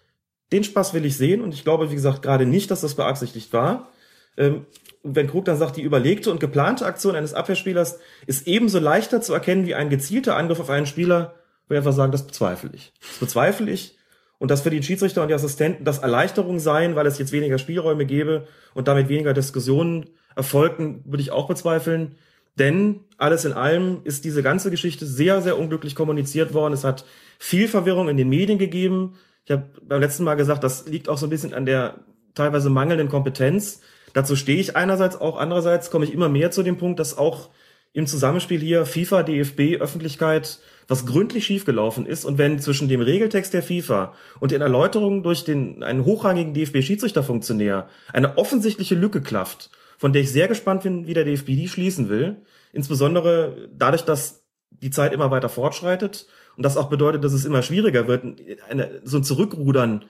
[0.53, 3.53] Den Spaß will ich sehen und ich glaube, wie gesagt, gerade nicht, dass das beabsichtigt
[3.53, 3.89] war.
[4.37, 4.67] Ähm,
[5.03, 9.21] und wenn Krug dann sagt, die überlegte und geplante Aktion eines Abwehrspielers ist ebenso leichter
[9.21, 11.35] zu erkennen wie ein gezielter Angriff auf einen Spieler,
[11.67, 12.93] würde ich einfach sagen, das bezweifle ich.
[13.01, 13.99] Das bezweifle ich.
[14.39, 17.59] Und das für die Schiedsrichter und die Assistenten das Erleichterung sein, weil es jetzt weniger
[17.59, 22.17] Spielräume gäbe und damit weniger Diskussionen erfolgten, würde ich auch bezweifeln.
[22.59, 26.73] Denn alles in allem ist diese ganze Geschichte sehr, sehr unglücklich kommuniziert worden.
[26.73, 27.05] Es hat
[27.39, 29.15] viel Verwirrung in den Medien gegeben.
[29.45, 32.01] Ich habe beim letzten Mal gesagt, das liegt auch so ein bisschen an der
[32.35, 33.81] teilweise mangelnden Kompetenz.
[34.13, 37.51] Dazu stehe ich einerseits, auch andererseits komme ich immer mehr zu dem Punkt, dass auch
[37.93, 43.55] im Zusammenspiel hier FIFA, DFB, Öffentlichkeit was gründlich schiefgelaufen ist und wenn zwischen dem Regeltext
[43.55, 50.13] der FIFA und den Erläuterungen durch den einen hochrangigen DFB-Schiedsrichterfunktionär eine offensichtliche Lücke klafft, von
[50.13, 54.91] der ich sehr gespannt bin, wie der DFB die schließen will, insbesondere dadurch, dass die
[54.91, 56.27] Zeit immer weiter fortschreitet
[56.57, 58.25] und das auch bedeutet, dass es immer schwieriger wird,
[58.69, 60.05] eine, so ein Zurückrudern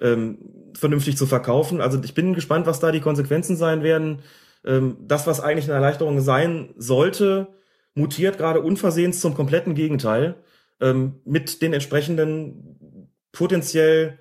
[0.00, 0.38] ähm,
[0.74, 1.80] vernünftig zu verkaufen.
[1.80, 4.20] Also ich bin gespannt, was da die Konsequenzen sein werden.
[4.64, 7.48] Ähm, das, was eigentlich eine Erleichterung sein sollte,
[7.94, 10.36] mutiert gerade unversehens zum kompletten Gegenteil,
[10.80, 14.18] ähm, mit den entsprechenden potenziell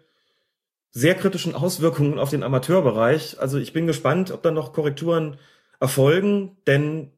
[0.91, 3.39] sehr kritischen Auswirkungen auf den Amateurbereich.
[3.39, 5.37] Also ich bin gespannt, ob da noch Korrekturen
[5.79, 7.11] erfolgen, denn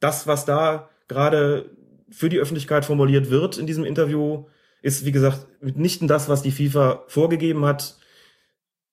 [0.00, 1.70] das, was da gerade
[2.10, 4.46] für die Öffentlichkeit formuliert wird in diesem Interview,
[4.82, 7.96] ist, wie gesagt, mitnichten das, was die FIFA vorgegeben hat.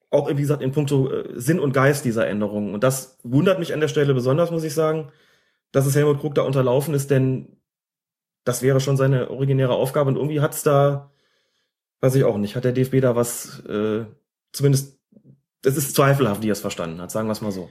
[0.10, 2.74] Auch, wie gesagt, in puncto äh, Sinn und Geist dieser Änderungen.
[2.74, 5.12] Und das wundert mich an der Stelle besonders, muss ich sagen,
[5.72, 7.58] dass es Helmut Krug da unterlaufen ist, denn
[8.44, 10.10] das wäre schon seine originäre Aufgabe.
[10.10, 11.12] Und irgendwie hat's da,
[12.02, 14.06] weiß ich auch nicht, hat der DFB da was, äh,
[14.52, 15.00] zumindest,
[15.64, 17.70] es ist zweifelhaft, wie er es verstanden hat, sagen wir es mal so.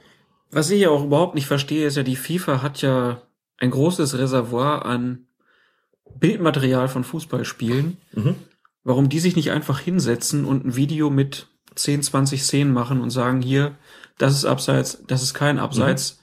[0.51, 3.23] Was ich ja auch überhaupt nicht verstehe, ist ja, die FIFA hat ja
[3.59, 5.27] ein großes Reservoir an
[6.19, 7.99] Bildmaterial von Fußballspielen.
[8.13, 8.35] Mhm.
[8.83, 13.11] Warum die sich nicht einfach hinsetzen und ein Video mit 10, 20 Szenen machen und
[13.11, 13.77] sagen, hier,
[14.19, 16.23] das ist Abseits, das ist kein Abseits.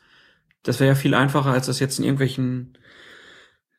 [0.63, 2.77] Das wäre ja viel einfacher, als das jetzt in irgendwelchen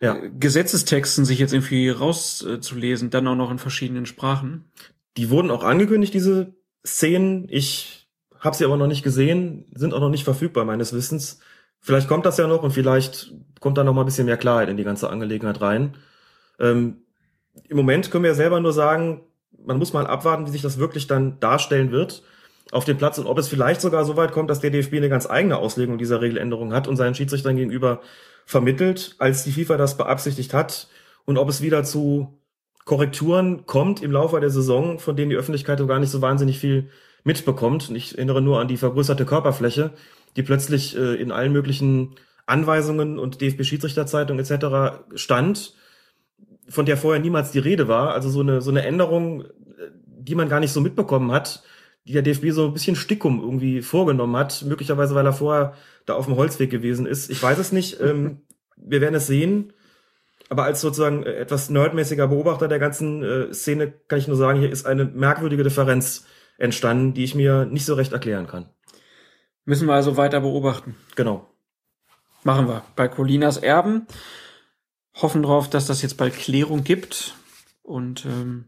[0.00, 0.16] Ja.
[0.16, 4.70] äh, Gesetzestexten sich jetzt irgendwie rauszulesen, dann auch noch in verschiedenen Sprachen.
[5.16, 6.54] Die wurden auch angekündigt, diese
[6.86, 7.46] Szenen.
[7.48, 8.08] Ich
[8.38, 11.40] habe sie aber noch nicht gesehen, sind auch noch nicht verfügbar meines Wissens.
[11.80, 14.68] Vielleicht kommt das ja noch und vielleicht kommt da noch mal ein bisschen mehr Klarheit
[14.68, 15.96] in die ganze Angelegenheit rein.
[16.58, 17.02] Ähm,
[17.68, 19.22] Im Moment können wir selber nur sagen,
[19.64, 22.22] man muss mal abwarten, wie sich das wirklich dann darstellen wird
[22.70, 25.08] auf dem Platz und ob es vielleicht sogar so weit kommt, dass der DFB eine
[25.08, 28.00] ganz eigene Auslegung dieser Regeländerung hat und seinen Schiedsrichtern gegenüber
[28.48, 30.88] vermittelt, als die FIFA das beabsichtigt hat
[31.26, 32.40] und ob es wieder zu
[32.86, 36.88] Korrekturen kommt im Laufe der Saison, von denen die Öffentlichkeit gar nicht so wahnsinnig viel
[37.24, 37.90] mitbekommt.
[37.90, 39.90] Und ich erinnere nur an die vergrößerte Körperfläche,
[40.36, 42.14] die plötzlich äh, in allen möglichen
[42.46, 45.02] Anweisungen und DFB-Schiedsrichterzeitung etc.
[45.14, 45.74] stand,
[46.70, 48.14] von der vorher niemals die Rede war.
[48.14, 49.46] Also so eine, so eine Änderung, äh,
[50.20, 51.62] die man gar nicht so mitbekommen hat,
[52.08, 55.74] die der DFB so ein bisschen Stickum irgendwie vorgenommen hat, möglicherweise weil er vorher
[56.06, 57.30] da auf dem Holzweg gewesen ist.
[57.30, 58.00] Ich weiß es nicht.
[58.00, 58.40] Ähm,
[58.76, 59.74] wir werden es sehen.
[60.48, 64.58] Aber als sozusagen äh, etwas nerdmäßiger Beobachter der ganzen äh, Szene kann ich nur sagen,
[64.58, 68.70] hier ist eine merkwürdige Differenz entstanden, die ich mir nicht so recht erklären kann.
[69.66, 70.96] Müssen wir also weiter beobachten.
[71.14, 71.46] Genau.
[72.42, 72.84] Machen wir.
[72.96, 74.06] Bei Colinas Erben.
[75.14, 77.34] Hoffen drauf, dass das jetzt bald Klärung gibt.
[77.82, 78.64] Und ähm,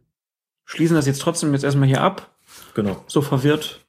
[0.66, 2.29] schließen das jetzt trotzdem jetzt erstmal hier ab.
[2.74, 3.04] Genau.
[3.06, 3.84] So verwirrt,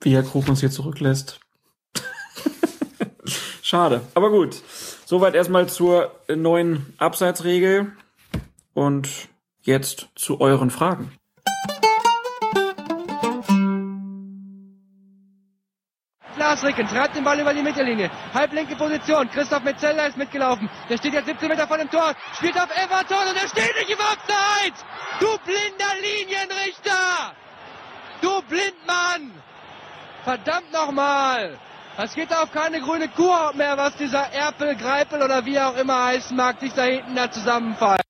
[0.00, 1.40] wie Herr Krug uns hier zurücklässt.
[3.62, 4.02] Schade.
[4.14, 4.62] Aber gut.
[5.04, 7.92] Soweit erstmal zur neuen Abseitsregel.
[8.74, 9.08] Und
[9.62, 11.12] jetzt zu euren Fragen.
[16.38, 18.10] Lars Ricken treibt den Ball über die Mittellinie.
[18.32, 19.28] Halblinke Position.
[19.30, 20.70] Christoph Metzeler ist mitgelaufen.
[20.88, 22.14] Der steht jetzt 17 Meter vor dem Tor.
[22.36, 24.84] Spielt auf Everton und er steht nicht im Abseits.
[25.20, 27.34] Du blinder Linienrichter.
[28.20, 29.32] Du Blindmann.
[30.24, 31.58] Verdammt nochmal.
[31.96, 35.76] Das geht auf keine grüne Kuhhaut mehr, was dieser Erpel, Greipel oder wie er auch
[35.76, 38.02] immer heißen mag, sich da hinten da zusammenfallen.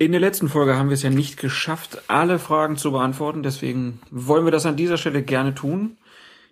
[0.00, 3.42] In der letzten Folge haben wir es ja nicht geschafft, alle Fragen zu beantworten.
[3.42, 5.98] Deswegen wollen wir das an dieser Stelle gerne tun.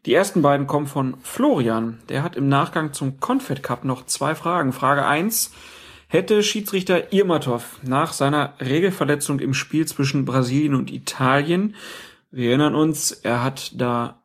[0.05, 2.01] Die ersten beiden kommen von Florian.
[2.09, 4.73] Der hat im Nachgang zum Confed Cup noch zwei Fragen.
[4.73, 5.53] Frage eins:
[6.09, 11.75] Hätte Schiedsrichter Irmatov nach seiner Regelverletzung im Spiel zwischen Brasilien und Italien,
[12.31, 14.23] wir erinnern uns, er hat da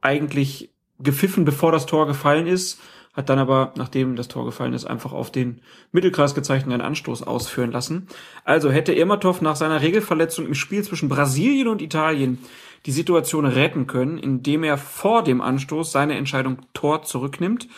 [0.00, 2.80] eigentlich gepfiffen, bevor das Tor gefallen ist,
[3.12, 7.72] hat dann aber, nachdem das Tor gefallen ist, einfach auf den Mittelkreis gezeichneten Anstoß ausführen
[7.72, 8.08] lassen.
[8.44, 12.38] Also hätte Irmatov nach seiner Regelverletzung im Spiel zwischen Brasilien und Italien
[12.86, 17.68] die Situation retten können, indem er vor dem Anstoß seine Entscheidung Tor zurücknimmt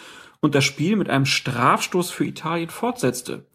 [0.44, 3.46] und das Spiel mit einem Strafstoß für Italien fortsetzte.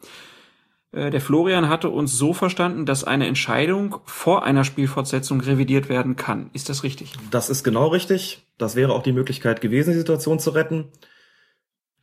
[0.91, 6.15] Äh, der Florian hatte uns so verstanden, dass eine Entscheidung vor einer Spielfortsetzung revidiert werden
[6.15, 6.49] kann.
[6.53, 7.13] Ist das richtig?
[7.29, 8.43] Das ist genau richtig.
[8.57, 10.85] Das wäre auch die Möglichkeit gewesen, die Situation zu retten.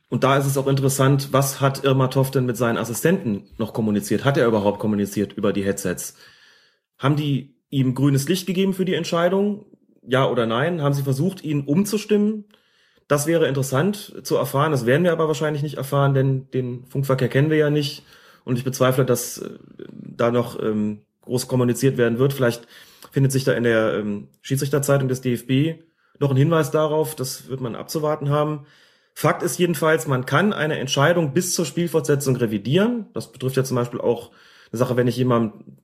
[0.09, 4.23] Und da ist es auch interessant, was hat Irmatov denn mit seinen Assistenten noch kommuniziert?
[4.23, 6.15] Hat er überhaupt kommuniziert über die Headsets?
[6.97, 9.65] Haben die ihm grünes Licht gegeben für die Entscheidung?
[10.01, 10.81] Ja oder nein?
[10.81, 12.45] Haben sie versucht, ihn umzustimmen?
[13.07, 14.71] Das wäre interessant zu erfahren.
[14.71, 18.03] Das werden wir aber wahrscheinlich nicht erfahren, denn den Funkverkehr kennen wir ja nicht.
[18.43, 19.57] Und ich bezweifle, dass äh,
[19.89, 22.33] da noch ähm, groß kommuniziert werden wird.
[22.33, 22.67] Vielleicht
[23.11, 25.81] findet sich da in der ähm, Schiedsrichterzeitung des DFB
[26.19, 27.15] noch ein Hinweis darauf.
[27.15, 28.65] Das wird man abzuwarten haben.
[29.13, 33.07] Fakt ist jedenfalls, man kann eine Entscheidung bis zur Spielfortsetzung revidieren.
[33.13, 34.31] Das betrifft ja zum Beispiel auch
[34.71, 35.77] eine Sache, wenn ich jemandem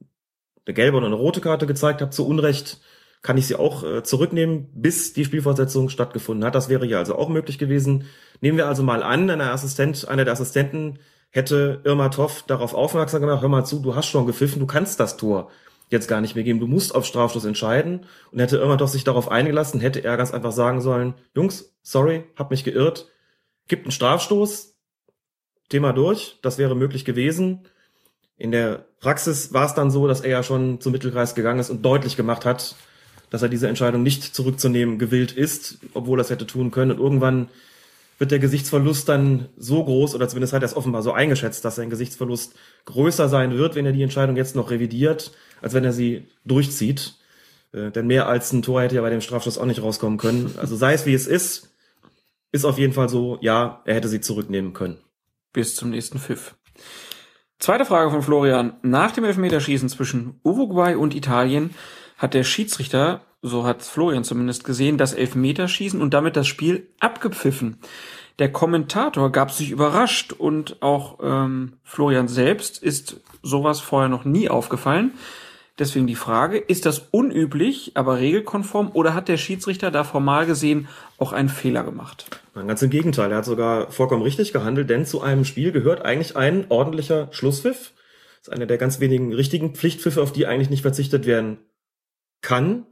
[0.65, 2.79] eine gelbe oder eine rote Karte gezeigt habe zu Unrecht,
[3.23, 6.53] kann ich sie auch äh, zurücknehmen, bis die Spielfortsetzung stattgefunden hat.
[6.53, 8.05] Das wäre hier also auch möglich gewesen.
[8.41, 10.99] Nehmen wir also mal an, eine Assistent, einer der Assistenten
[11.31, 14.99] hätte Irma Toff darauf aufmerksam gemacht, hör mal zu, du hast schon gepfiffen, du kannst
[14.99, 15.49] das Tor
[15.89, 18.05] jetzt gar nicht mehr geben, du musst auf Strafstoß entscheiden.
[18.31, 22.25] Und hätte Irma Toff sich darauf eingelassen, hätte er ganz einfach sagen sollen, Jungs, sorry,
[22.35, 23.09] hab mich geirrt,
[23.67, 24.75] gibt einen Strafstoß,
[25.69, 27.61] Thema durch, das wäre möglich gewesen.
[28.37, 31.69] In der Praxis war es dann so, dass er ja schon zum Mittelkreis gegangen ist
[31.69, 32.75] und deutlich gemacht hat,
[33.33, 36.91] dass er diese Entscheidung nicht zurückzunehmen gewillt ist, obwohl er es hätte tun können.
[36.91, 37.49] Und irgendwann
[38.19, 41.77] wird der Gesichtsverlust dann so groß, oder zumindest hat er es offenbar so eingeschätzt, dass
[41.77, 42.53] sein Gesichtsverlust
[42.85, 45.31] größer sein wird, wenn er die Entscheidung jetzt noch revidiert,
[45.63, 47.15] als wenn er sie durchzieht.
[47.71, 50.53] Äh, denn mehr als ein Tor hätte ja bei dem Strafschuss auch nicht rauskommen können.
[50.57, 51.73] Also sei es wie es ist,
[52.51, 54.99] ist auf jeden Fall so, ja, er hätte sie zurücknehmen können.
[55.53, 56.53] Bis zum nächsten Pfiff.
[57.57, 58.73] Zweite Frage von Florian.
[58.83, 61.71] Nach dem Elfmeterschießen zwischen Uruguay und Italien
[62.23, 67.77] hat der Schiedsrichter so hat Florian zumindest gesehen, das Elfmeterschießen und damit das Spiel abgepfiffen.
[68.39, 74.49] Der Kommentator gab sich überrascht und auch ähm, Florian selbst ist sowas vorher noch nie
[74.49, 75.11] aufgefallen.
[75.77, 80.87] Deswegen die Frage, ist das unüblich, aber regelkonform oder hat der Schiedsrichter da formal gesehen
[81.17, 82.27] auch einen Fehler gemacht?
[82.55, 86.05] Nein, ganz im Gegenteil, er hat sogar vollkommen richtig gehandelt, denn zu einem Spiel gehört
[86.05, 87.91] eigentlich ein ordentlicher Schlusspfiff.
[88.37, 91.57] Das ist einer der ganz wenigen richtigen Pflichtpfiffe, auf die eigentlich nicht verzichtet werden
[92.43, 92.85] kann.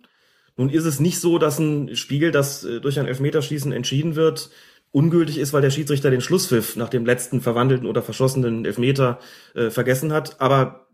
[0.57, 4.49] Nun ist es nicht so, dass ein Spiel, das äh, durch ein Elfmeterschießen entschieden wird,
[4.91, 9.19] ungültig ist, weil der Schiedsrichter den Schlusspfiff nach dem letzten verwandelten oder verschossenen Elfmeter
[9.55, 10.41] äh, vergessen hat.
[10.41, 10.87] Aber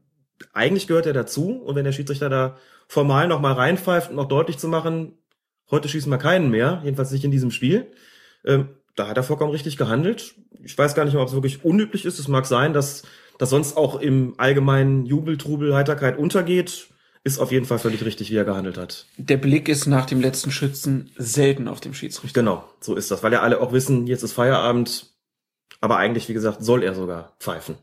[0.53, 1.51] eigentlich gehört er dazu.
[1.53, 5.17] Und wenn der Schiedsrichter da formal nochmal reinpfeift, um noch deutlich zu machen,
[5.71, 7.91] heute schießen wir keinen mehr, jedenfalls nicht in diesem Spiel,
[8.45, 10.35] ähm, da hat er vollkommen richtig gehandelt.
[10.63, 12.19] Ich weiß gar nicht ob es wirklich unüblich ist.
[12.19, 13.03] Es mag sein, dass
[13.37, 16.89] das sonst auch im allgemeinen Jubel, Trubel, Heiterkeit untergeht
[17.23, 19.05] ist auf jeden Fall völlig richtig, wie er gehandelt hat.
[19.17, 22.39] Der Blick ist nach dem letzten Schützen selten auf dem Schiedsrichter.
[22.39, 25.07] Genau, so ist das, weil ja alle auch wissen, jetzt ist Feierabend,
[25.81, 27.75] aber eigentlich, wie gesagt, soll er sogar pfeifen.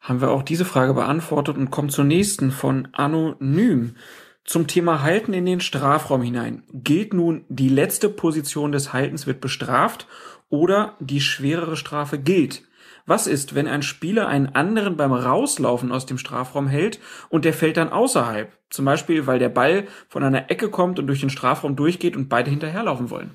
[0.00, 3.96] Haben wir auch diese Frage beantwortet und kommen zur nächsten von Anonym.
[4.44, 6.62] Zum Thema Halten in den Strafraum hinein.
[6.72, 10.06] Gilt nun, die letzte Position des Haltens wird bestraft
[10.48, 12.62] oder die schwerere Strafe gilt?
[13.06, 17.52] Was ist, wenn ein Spieler einen anderen beim Rauslaufen aus dem Strafraum hält und der
[17.52, 18.50] fällt dann außerhalb?
[18.68, 22.28] Zum Beispiel, weil der Ball von einer Ecke kommt und durch den Strafraum durchgeht und
[22.28, 23.30] beide hinterherlaufen wollen.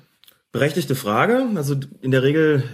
[0.52, 1.46] Berechtigte Frage.
[1.56, 2.64] Also in der Regel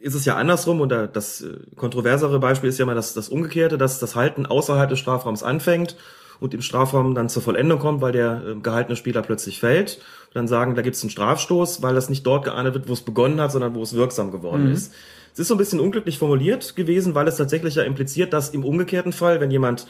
[0.00, 3.76] ist es ja andersrum und das äh, kontroversere Beispiel ist ja mal das, das Umgekehrte,
[3.76, 5.96] dass das Halten außerhalb des Strafraums anfängt
[6.38, 9.96] und im Strafraum dann zur Vollendung kommt, weil der äh, gehaltene Spieler plötzlich fällt.
[10.28, 12.92] Und dann sagen, da gibt es einen Strafstoß, weil das nicht dort geahndet wird, wo
[12.92, 14.72] es begonnen hat, sondern wo es wirksam geworden mhm.
[14.72, 14.94] ist.
[15.32, 18.64] Es ist so ein bisschen unglücklich formuliert gewesen, weil es tatsächlich ja impliziert, dass im
[18.64, 19.86] umgekehrten Fall, wenn jemand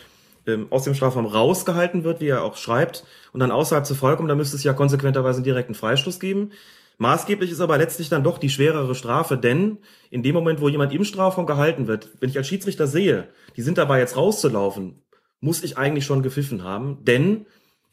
[0.47, 4.31] ähm, aus dem Strafraum rausgehalten wird, wie er auch schreibt, und dann außerhalb zu kommt,
[4.31, 6.53] dann müsste es ja konsequenterweise einen direkten Freistoß geben.
[6.99, 9.79] Maßgeblich ist aber letztlich dann doch die schwerere Strafe, denn
[10.11, 13.63] in dem Moment, wo jemand im Strafraum gehalten wird, wenn ich als Schiedsrichter sehe, die
[13.63, 15.03] sind dabei jetzt rauszulaufen,
[15.41, 17.47] muss ich eigentlich schon gepfiffen haben, denn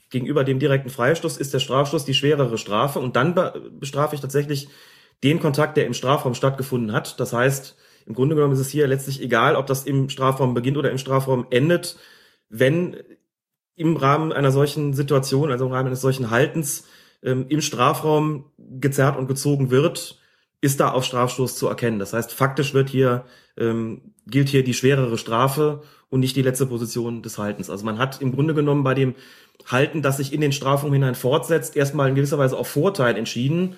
[0.10, 3.36] gegenüber dem direkten Freistoß ist der Strafstoß die schwerere Strafe und dann
[3.80, 4.70] bestrafe ich tatsächlich
[5.24, 7.20] den Kontakt, der im Strafraum stattgefunden hat.
[7.20, 7.76] Das heißt,
[8.06, 10.98] im Grunde genommen ist es hier letztlich egal, ob das im Strafraum beginnt oder im
[10.98, 11.98] Strafraum endet,
[12.50, 12.98] wenn
[13.76, 16.86] im Rahmen einer solchen Situation, also im Rahmen eines solchen Haltens
[17.24, 20.20] ähm, im Strafraum gezerrt und gezogen wird,
[20.62, 22.00] ist da auf Strafstoß zu erkennen.
[22.00, 23.26] Das heißt, faktisch wird hier
[23.58, 27.70] ähm, gilt hier die schwerere Strafe und nicht die letzte Position des Haltens.
[27.70, 29.16] Also man hat im Grunde genommen bei dem
[29.66, 33.76] Halten, das sich in den Strafraum hinein fortsetzt, erstmal in gewisser Weise auf Vorteil entschieden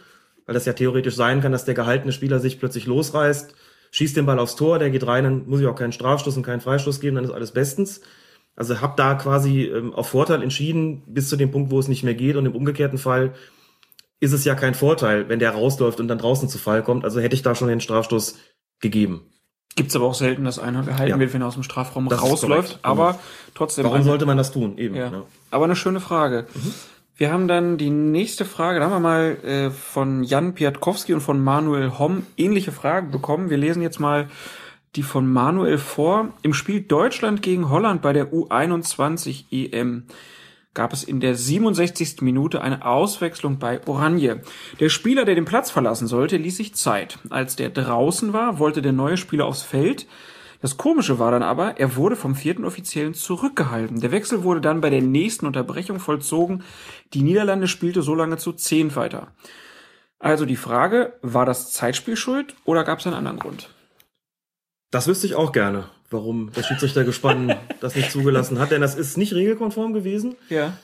[0.48, 3.54] weil das ja theoretisch sein kann, dass der gehaltene Spieler sich plötzlich losreißt,
[3.92, 6.44] schießt den Ball aufs Tor, der geht rein, dann muss ich auch keinen Strafstoß und
[6.44, 8.02] keinen Freistoß geben, dann ist alles bestens.
[8.56, 12.04] Also hab da quasi ähm, auf Vorteil entschieden, bis zu dem Punkt, wo es nicht
[12.04, 12.36] mehr geht.
[12.38, 13.36] Und im umgekehrten Fall
[14.20, 17.04] ist es ja kein Vorteil, wenn der rausläuft und dann draußen zu Fall kommt.
[17.06, 18.36] Also hätte ich da schon den Strafstoß
[18.80, 19.22] gegeben.
[19.76, 21.20] Gibt's aber auch selten, dass einer gehalten Ja.
[21.20, 22.80] wird, wenn er aus dem Strafraum Das rausläuft.
[22.82, 23.20] Aber
[23.54, 23.86] trotzdem.
[23.86, 24.80] Warum sollte man das tun?
[24.80, 24.96] Eben.
[24.96, 25.12] Ja.
[25.12, 25.24] Ja.
[25.52, 26.48] Aber eine schöne Frage.
[27.18, 31.22] Wir haben dann die nächste Frage, da haben wir mal äh, von Jan Piatkowski und
[31.22, 33.50] von Manuel Homm ähnliche Fragen bekommen.
[33.50, 34.30] Wir lesen jetzt mal
[34.96, 36.30] die von Manuel vor.
[36.44, 40.04] Im Spiel Deutschland gegen Holland bei der U21 EM
[40.76, 42.22] gab es in der 67.
[42.22, 44.42] Minute eine Auswechslung bei Oranje.
[44.80, 47.18] Der Spieler, der den Platz verlassen sollte, ließ sich Zeit.
[47.32, 50.06] Als der draußen war, wollte der neue Spieler aufs Feld.
[50.62, 54.00] Das Komische war dann aber, er wurde vom vierten Offiziellen zurückgehalten.
[54.00, 56.64] Der Wechsel wurde dann bei der nächsten Unterbrechung vollzogen.
[57.14, 59.34] Die Niederlande spielte so lange zu zehn weiter.
[60.20, 63.70] Also die Frage, war das Zeitspiel schuld oder gab es einen anderen Grund?
[64.90, 69.18] Das wüsste ich auch gerne, warum der Schiedsrichtergespann das nicht zugelassen hat, denn das ist
[69.18, 70.36] nicht regelkonform gewesen.
[70.50, 70.78] Ja.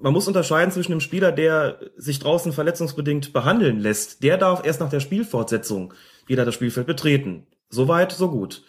[0.00, 4.22] Man muss unterscheiden zwischen einem Spieler, der sich draußen verletzungsbedingt behandeln lässt.
[4.22, 5.92] Der darf erst nach der Spielfortsetzung
[6.26, 7.46] wieder das Spielfeld betreten.
[7.68, 8.64] Soweit, so gut.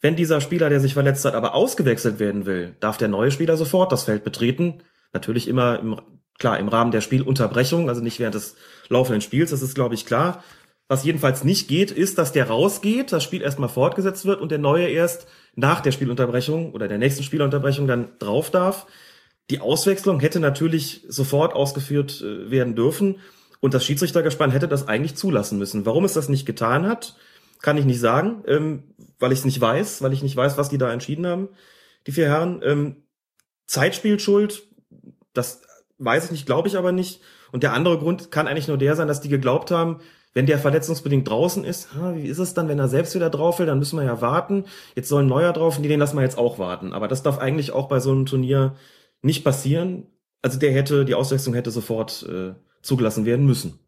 [0.00, 3.56] Wenn dieser Spieler, der sich verletzt hat, aber ausgewechselt werden will, darf der neue Spieler
[3.56, 4.82] sofort das Feld betreten.
[5.12, 6.00] Natürlich immer im,
[6.38, 8.54] klar, im Rahmen der Spielunterbrechung, also nicht während des
[8.88, 10.44] laufenden Spiels, das ist, glaube ich, klar.
[10.86, 14.58] Was jedenfalls nicht geht, ist, dass der rausgeht, das Spiel erstmal fortgesetzt wird und der
[14.58, 18.86] neue erst nach der Spielunterbrechung oder der nächsten Spielunterbrechung dann drauf darf.
[19.50, 23.16] Die Auswechslung hätte natürlich sofort ausgeführt äh, werden dürfen
[23.60, 25.84] und das Schiedsrichtergespann hätte das eigentlich zulassen müssen.
[25.84, 27.16] Warum es das nicht getan hat,
[27.60, 30.68] kann ich nicht sagen, ähm, weil ich es nicht weiß, weil ich nicht weiß, was
[30.68, 31.48] die da entschieden haben,
[32.06, 32.60] die vier Herren.
[32.64, 32.96] Ähm,
[33.66, 34.62] Zeitspielschuld,
[35.34, 35.62] das
[35.98, 37.20] weiß ich nicht, glaube ich aber nicht.
[37.52, 40.00] Und der andere Grund kann eigentlich nur der sein, dass die geglaubt haben,
[40.34, 43.66] wenn der verletzungsbedingt draußen ist, wie ist es dann, wenn er selbst wieder drauf will,
[43.66, 44.64] dann müssen wir ja warten.
[44.94, 46.92] Jetzt soll ein neuer drauf und den lassen wir jetzt auch warten.
[46.92, 48.76] Aber das darf eigentlich auch bei so einem Turnier
[49.22, 50.06] nicht passieren.
[50.42, 53.80] Also der hätte, die Auswechslung hätte sofort äh, zugelassen werden müssen.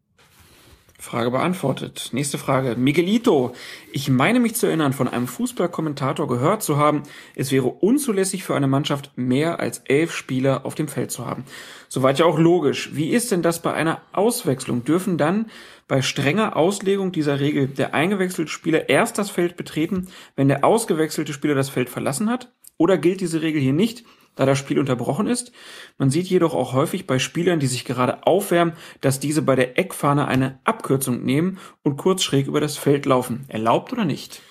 [1.01, 2.09] Frage beantwortet.
[2.11, 2.75] Nächste Frage.
[2.75, 3.55] Miguelito.
[3.91, 7.01] Ich meine mich zu erinnern, von einem Fußballkommentator gehört zu haben,
[7.35, 11.43] es wäre unzulässig für eine Mannschaft mehr als elf Spieler auf dem Feld zu haben.
[11.89, 12.91] Soweit ja auch logisch.
[12.93, 14.85] Wie ist denn das bei einer Auswechslung?
[14.85, 15.47] Dürfen dann
[15.87, 21.33] bei strenger Auslegung dieser Regel der eingewechselte Spieler erst das Feld betreten, wenn der ausgewechselte
[21.33, 22.53] Spieler das Feld verlassen hat?
[22.77, 25.51] Oder gilt diese Regel hier nicht, da das Spiel unterbrochen ist?
[25.97, 29.77] Man sieht jedoch auch häufig bei Spielern, die sich gerade aufwärmen, dass diese bei der
[29.77, 33.45] Eckfahne eine Abkürzung nehmen und kurz schräg über das Feld laufen.
[33.47, 34.41] Erlaubt oder nicht?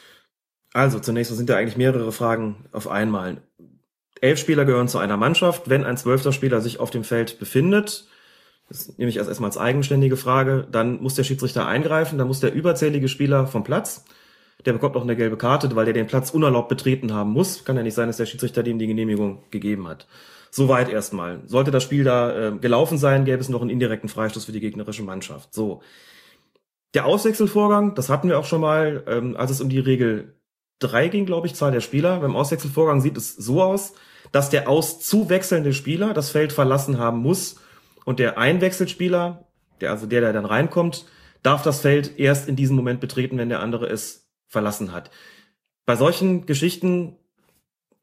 [0.73, 3.43] Also zunächst sind ja eigentlich mehrere Fragen auf einmal.
[4.21, 5.69] Elf Spieler gehören zu einer Mannschaft.
[5.69, 8.07] Wenn ein zwölfter Spieler sich auf dem Feld befindet,
[8.69, 12.39] das nehme ich erst erstmal als eigenständige Frage, dann muss der Schiedsrichter eingreifen, dann muss
[12.39, 14.05] der überzählige Spieler vom Platz.
[14.67, 17.65] Der bekommt auch eine gelbe Karte, weil der den Platz unerlaubt betreten haben muss.
[17.65, 20.07] Kann ja nicht sein, dass der Schiedsrichter dem die Genehmigung gegeben hat.
[20.51, 21.41] Soweit erstmal.
[21.47, 24.61] Sollte das Spiel da äh, gelaufen sein, gäbe es noch einen indirekten Freistoß für die
[24.61, 25.55] gegnerische Mannschaft.
[25.55, 25.83] So.
[26.95, 30.35] Der Auswechselvorgang, das hatten wir auch schon mal, ähm, als es um die Regel
[30.81, 32.19] 3 ging, glaube ich, Zahl der Spieler.
[32.21, 33.95] Beim Auswechselvorgang sieht es so aus,
[34.33, 37.57] dass der auszuwechselnde Spieler das Feld verlassen haben muss
[38.05, 39.47] und der Einwechselspieler,
[39.81, 41.07] der also der, der dann reinkommt,
[41.43, 44.20] darf das Feld erst in diesem Moment betreten, wenn der andere es
[44.51, 45.11] verlassen hat.
[45.87, 47.17] Bei solchen Geschichten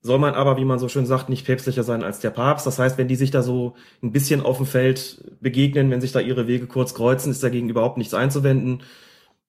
[0.02, 2.66] soll man aber, wie man so schön sagt, nicht päpstlicher sein als der Papst.
[2.66, 6.12] Das heißt, wenn die sich da so ein bisschen auf dem Feld begegnen, wenn sich
[6.12, 8.84] da ihre Wege kurz kreuzen, ist dagegen überhaupt nichts einzuwenden.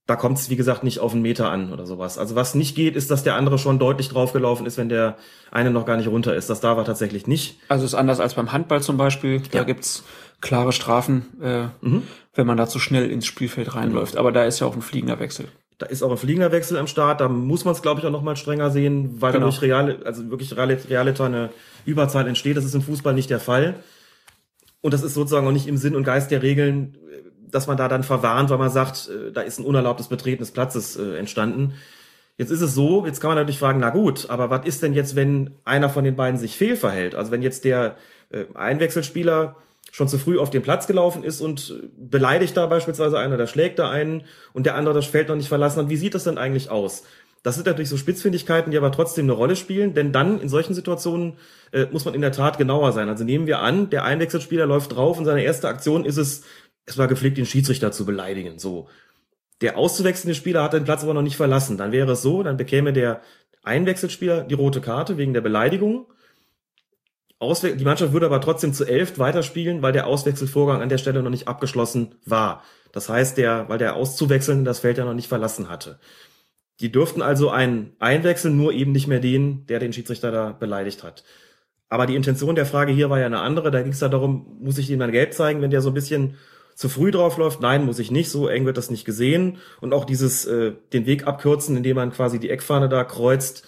[0.07, 2.17] Da kommt es, wie gesagt, nicht auf einen Meter an oder sowas.
[2.17, 5.17] Also was nicht geht, ist, dass der andere schon deutlich draufgelaufen ist, wenn der
[5.51, 6.49] eine noch gar nicht runter ist.
[6.49, 7.61] Das darf er tatsächlich nicht.
[7.69, 9.43] Also ist anders als beim Handball zum Beispiel.
[9.51, 9.65] Da Ja.
[9.65, 10.03] gibt's
[10.41, 12.05] klare Strafen, äh, Mhm.
[12.35, 14.17] wenn man da zu schnell ins Spielfeld reinläuft.
[14.17, 15.49] Aber da ist ja auch ein fliegender Wechsel.
[15.79, 17.21] Da ist auch ein fliegender Wechsel am Start.
[17.21, 19.47] Da muss man es, glaube ich, auch noch mal strenger sehen, weil Genau.
[19.47, 21.51] dadurch reale, also wirklich reale, eine
[21.87, 22.57] Überzahl entsteht.
[22.57, 23.77] Das ist im Fußball nicht der Fall.
[24.81, 26.97] Und das ist sozusagen auch nicht im Sinn und Geist der Regeln,
[27.51, 30.51] dass man da dann verwarnt, weil man sagt, äh, da ist ein unerlaubtes Betreten des
[30.51, 31.75] Platzes äh, entstanden.
[32.37, 34.95] Jetzt ist es so, jetzt kann man natürlich fragen, na gut, aber was ist denn
[34.95, 37.15] jetzt, wenn einer von den beiden sich fehlverhält?
[37.15, 37.97] Also wenn jetzt der
[38.31, 39.57] äh, Einwechselspieler
[39.99, 43.81] schon zu früh auf den Platz gelaufen ist und beleidigt da beispielsweise einer, der schlägt
[43.81, 45.89] da einen und der andere das Feld noch nicht verlassen hat.
[45.89, 47.03] Wie sieht das denn eigentlich aus?
[47.43, 50.73] Das sind natürlich so Spitzfindigkeiten, die aber trotzdem eine Rolle spielen, denn dann in solchen
[50.73, 51.37] Situationen
[51.73, 53.09] äh, muss man in der Tat genauer sein.
[53.09, 56.45] Also nehmen wir an, der Einwechselspieler läuft drauf und seine erste Aktion ist es,
[56.87, 58.61] es war gepflegt, den Schiedsrichter zu beleidigen.
[58.61, 58.89] So.
[59.63, 61.77] Der auszuwechselnde Spieler hat den Platz aber noch nicht verlassen.
[61.77, 63.21] Dann wäre es so, dann bekäme der
[63.65, 66.07] Einwechselspieler die rote Karte wegen der Beleidigung.
[67.41, 71.23] Auswe die Mannschaft würde aber trotzdem zu elf weiterspielen, weil der Auswechselvorgang an der Stelle
[71.23, 72.65] noch nicht abgeschlossen war.
[72.93, 76.01] Das heißt, der, weil der Auszuwechseln das Feld ja noch nicht verlassen hatte.
[76.81, 81.03] Die dürften also einen einwechseln, nur eben nicht mehr den, der den Schiedsrichter da beleidigt
[81.03, 81.25] hat.
[81.89, 83.71] Aber die Intention der Frage hier war ja eine andere.
[83.71, 85.95] Da ging es ja darum, muss ich dem dann gelb zeigen, wenn der so ein
[85.95, 86.37] bisschen
[86.75, 87.61] zu früh draufläuft?
[87.61, 88.31] Nein, muss ich nicht.
[88.31, 89.59] So eng wird das nicht gesehen.
[89.81, 93.67] Und auch dieses, äh, den Weg abkürzen, indem man quasi die Eckfahne da kreuzt,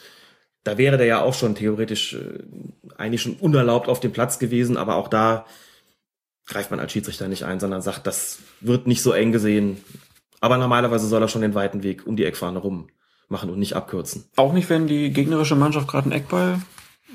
[0.65, 2.43] da wäre der ja auch schon theoretisch äh,
[2.97, 4.77] eigentlich schon unerlaubt auf dem Platz gewesen.
[4.77, 5.47] Aber auch da
[6.47, 9.83] greift man als Schiedsrichter nicht ein, sondern sagt, das wird nicht so eng gesehen.
[10.41, 12.89] Aber normalerweise soll er schon den weiten Weg um die Eckfahne rum
[13.29, 14.25] machen und nicht abkürzen.
[14.37, 16.59] Auch nicht, wenn die gegnerische Mannschaft gerade einen Eckball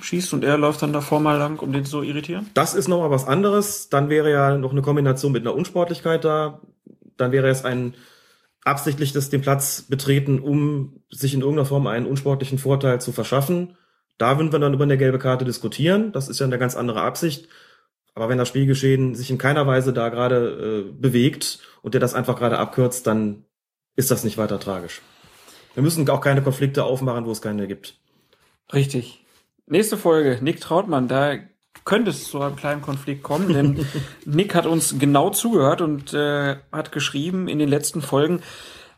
[0.02, 2.50] schießt und er läuft dann davor mal lang, um den zu irritieren?
[2.54, 3.90] Das ist nochmal was anderes.
[3.90, 6.62] Dann wäre ja noch eine Kombination mit einer Unsportlichkeit da.
[7.18, 7.96] Dann wäre es ein
[8.66, 13.78] absichtliches den Platz betreten, um sich in irgendeiner Form einen unsportlichen Vorteil zu verschaffen.
[14.18, 16.12] Da würden wir dann über eine gelbe Karte diskutieren.
[16.12, 17.48] Das ist ja eine ganz andere Absicht.
[18.16, 22.16] Aber wenn das Spielgeschehen sich in keiner Weise da gerade äh, bewegt und der das
[22.16, 23.46] einfach gerade abkürzt, dann
[23.96, 25.02] ist das nicht weiter tragisch.
[25.74, 28.00] Wir müssen auch keine Konflikte aufmachen, wo es keine gibt.
[28.74, 29.26] Richtig.
[29.68, 31.36] Nächste Folge, Nick Trautmann, da
[31.86, 33.86] könnte es zu einem kleinen Konflikt kommen, denn
[34.26, 38.42] Nick hat uns genau zugehört und äh, hat geschrieben, in den letzten Folgen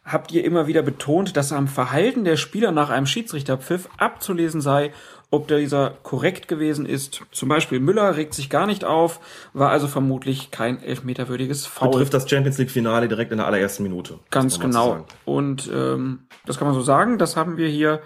[0.05, 4.93] habt ihr immer wieder betont, dass am Verhalten der Spieler nach einem Schiedsrichterpfiff abzulesen sei,
[5.29, 7.23] ob dieser korrekt gewesen ist.
[7.33, 9.19] Zum Beispiel Müller regt sich gar nicht auf,
[9.53, 11.91] war also vermutlich kein elfmeterwürdiges Foul.
[11.91, 14.19] Betrifft das Champions League Finale direkt in der allerersten Minute.
[14.31, 15.05] Ganz genau.
[15.25, 17.17] Und ähm, das kann man so sagen.
[17.17, 18.01] Das haben wir hier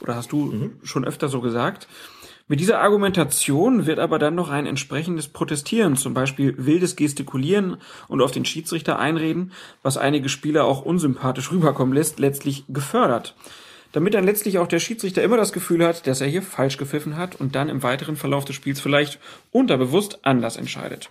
[0.00, 0.80] oder hast du mhm.
[0.82, 1.86] schon öfter so gesagt.
[2.48, 7.76] Mit dieser Argumentation wird aber dann noch ein entsprechendes Protestieren, zum Beispiel wildes Gestikulieren
[8.08, 13.34] und auf den Schiedsrichter einreden, was einige Spieler auch unsympathisch rüberkommen lässt, letztlich gefördert.
[13.92, 17.16] Damit dann letztlich auch der Schiedsrichter immer das Gefühl hat, dass er hier falsch gepfiffen
[17.16, 19.20] hat und dann im weiteren Verlauf des Spiels vielleicht
[19.50, 21.10] unterbewusst anders entscheidet.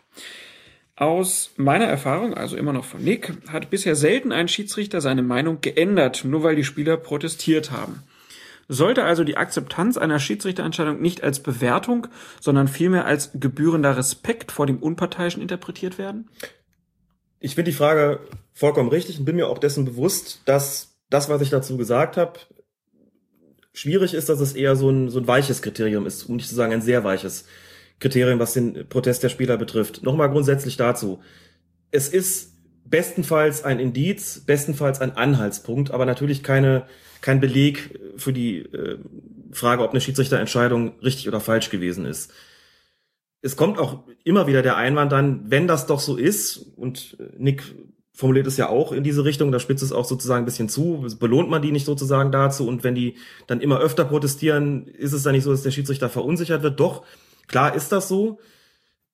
[0.95, 5.61] Aus meiner Erfahrung, also immer noch von Nick, hat bisher selten ein Schiedsrichter seine Meinung
[5.61, 8.03] geändert, nur weil die Spieler protestiert haben.
[8.74, 12.07] Sollte also die Akzeptanz einer Schiedsrichterentscheidung nicht als Bewertung,
[12.39, 16.30] sondern vielmehr als gebührender Respekt vor dem Unparteiischen interpretiert werden?
[17.41, 18.22] Ich finde die Frage
[18.53, 22.39] vollkommen richtig und bin mir auch dessen bewusst, dass das, was ich dazu gesagt habe,
[23.74, 26.55] schwierig ist, dass es eher so ein, so ein weiches Kriterium ist, um nicht zu
[26.55, 27.43] sagen ein sehr weiches
[27.99, 30.01] Kriterium, was den Protest der Spieler betrifft.
[30.03, 31.19] Nochmal grundsätzlich dazu.
[31.91, 32.53] Es ist
[32.86, 36.86] bestenfalls ein Indiz, bestenfalls ein Anhaltspunkt, aber natürlich keine
[37.22, 38.97] kein Beleg für die äh,
[39.51, 42.32] Frage, ob eine Schiedsrichterentscheidung richtig oder falsch gewesen ist.
[43.41, 47.63] Es kommt auch immer wieder der Einwand dann, wenn das doch so ist, und Nick
[48.13, 51.07] formuliert es ja auch in diese Richtung, da spitzt es auch sozusagen ein bisschen zu,
[51.19, 53.15] belohnt man die nicht sozusagen dazu und wenn die
[53.47, 56.80] dann immer öfter protestieren, ist es dann nicht so, dass der Schiedsrichter verunsichert wird.
[56.80, 57.03] Doch,
[57.47, 58.39] klar ist das so.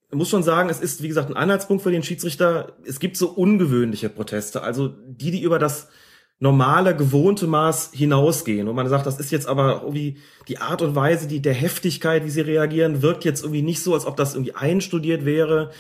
[0.10, 2.74] Ich muss schon sagen, es ist, wie gesagt, ein Anhaltspunkt für den Schiedsrichter.
[2.86, 5.90] Es gibt so ungewöhnliche Proteste, also die, die über das
[6.40, 8.68] normale, gewohnte Maß hinausgehen.
[8.68, 10.18] Und man sagt, das ist jetzt aber irgendwie
[10.48, 13.94] die Art und Weise, die der Heftigkeit, wie sie reagieren, wirkt jetzt irgendwie nicht so,
[13.94, 15.72] als ob das irgendwie einstudiert wäre.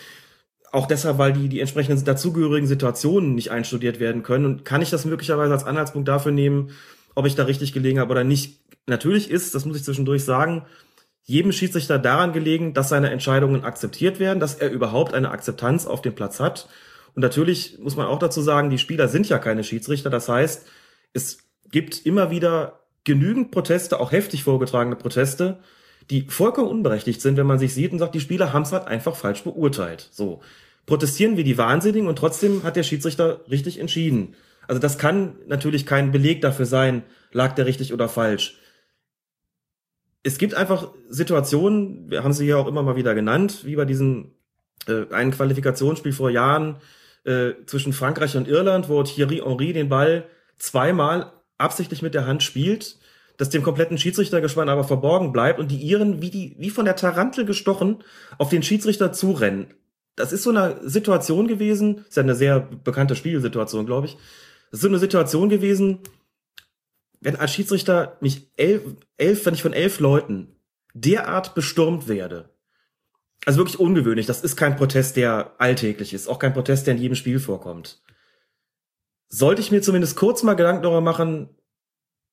[0.72, 4.45] Auch deshalb, weil die, die entsprechenden dazugehörigen Situationen nicht einstudiert werden können.
[4.45, 6.72] Und kann ich das möglicherweise als Anhaltspunkt dafür nehmen,
[7.14, 8.60] ob ich da richtig gelegen habe oder nicht?
[8.88, 10.66] Natürlich ist, das muss ich zwischendurch sagen,
[11.24, 16.01] jedem Schiedsrichter daran gelegen, dass seine Entscheidungen akzeptiert werden, dass er überhaupt eine Akzeptanz auf
[16.01, 16.68] dem Platz hat
[17.18, 20.11] und natürlich muss man auch dazu sagen, die Spieler sind ja keine Schiedsrichter.
[20.11, 20.68] Das heißt,
[21.13, 21.39] es
[21.72, 25.57] gibt immer wieder genügend Proteste, auch heftig vorgetragene Proteste,
[26.11, 28.86] die vollkommen unberechtigt sind, wenn man sich sieht und sagt, die Spieler haben es halt
[28.86, 30.09] einfach falsch beurteilt.
[30.11, 30.43] So.
[30.86, 34.36] Protestieren wir die Wahnsinnigen und trotzdem hat der Schiedsrichter richtig entschieden.
[34.68, 37.01] Also das kann natürlich kein Beleg dafür sein,
[37.32, 38.59] lag der richtig oder falsch.
[40.22, 43.86] Es gibt einfach Situationen, wir haben sie ja auch immer mal wieder genannt, wie bei
[43.86, 44.36] diesem
[44.88, 46.76] äh, einen Qualifikationsspiel vor Jahren,
[47.28, 50.25] äh, zwischen Frankreich und Irland, wo Thierry Henry den Ball
[50.57, 52.97] zweimal absichtlich mit der Hand spielt,
[53.38, 56.95] dass dem kompletten Schiedsrichtergespann aber verborgen bleibt und die Iren wie die wie von der
[56.95, 58.03] Tarantel gestochen
[58.38, 59.67] auf den Schiedsrichter zurennen.
[60.15, 64.13] Das ist so eine Situation gewesen, ist ja eine sehr bekannte Spielsituation, glaube ich.
[64.71, 65.99] Das ist so eine Situation gewesen,
[67.19, 68.82] wenn als Schiedsrichter mich elf,
[69.17, 70.55] elf, wenn ich von elf Leuten
[70.93, 72.49] derart bestürmt werde,
[73.45, 74.25] also wirklich ungewöhnlich.
[74.25, 76.27] Das ist kein Protest, der alltäglich ist.
[76.27, 78.01] Auch kein Protest, der in jedem Spiel vorkommt.
[79.29, 81.49] Sollte ich mir zumindest kurz mal Gedanken darüber machen,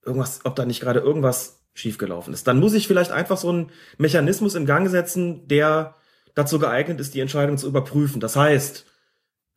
[0.05, 2.47] irgendwas, ob da nicht gerade irgendwas schiefgelaufen ist.
[2.47, 5.95] Dann muss ich vielleicht einfach so einen Mechanismus in Gang setzen, der
[6.35, 8.21] dazu geeignet ist, die Entscheidung zu überprüfen.
[8.21, 8.87] Das heißt,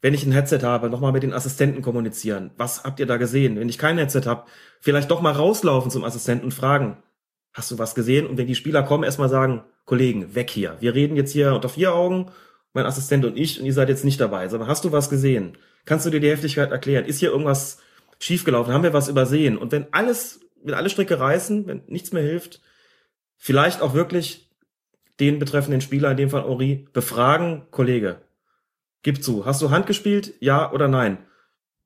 [0.01, 2.51] wenn ich ein Headset habe, nochmal mit den Assistenten kommunizieren.
[2.57, 3.59] Was habt ihr da gesehen?
[3.59, 4.45] Wenn ich kein Headset habe,
[4.79, 7.01] vielleicht doch mal rauslaufen zum Assistenten und fragen,
[7.57, 8.27] Hast du was gesehen?
[8.27, 10.77] Und wenn die Spieler kommen, erstmal sagen, Kollegen, weg hier.
[10.79, 12.29] Wir reden jetzt hier unter vier Augen,
[12.73, 14.47] mein Assistent und ich, und ihr seid jetzt nicht dabei.
[14.47, 15.57] Sondern hast du was gesehen?
[15.83, 17.05] Kannst du dir die Heftigkeit erklären?
[17.05, 17.79] Ist hier irgendwas
[18.19, 18.71] schiefgelaufen?
[18.71, 19.57] Haben wir was übersehen?
[19.57, 22.61] Und wenn alles, wenn alle Stricke reißen, wenn nichts mehr hilft,
[23.37, 24.51] vielleicht auch wirklich
[25.19, 28.21] den betreffenden Spieler, in dem Fall Ori, befragen, Kollege,
[29.01, 30.35] gib zu, hast du Hand gespielt?
[30.41, 31.17] Ja oder nein?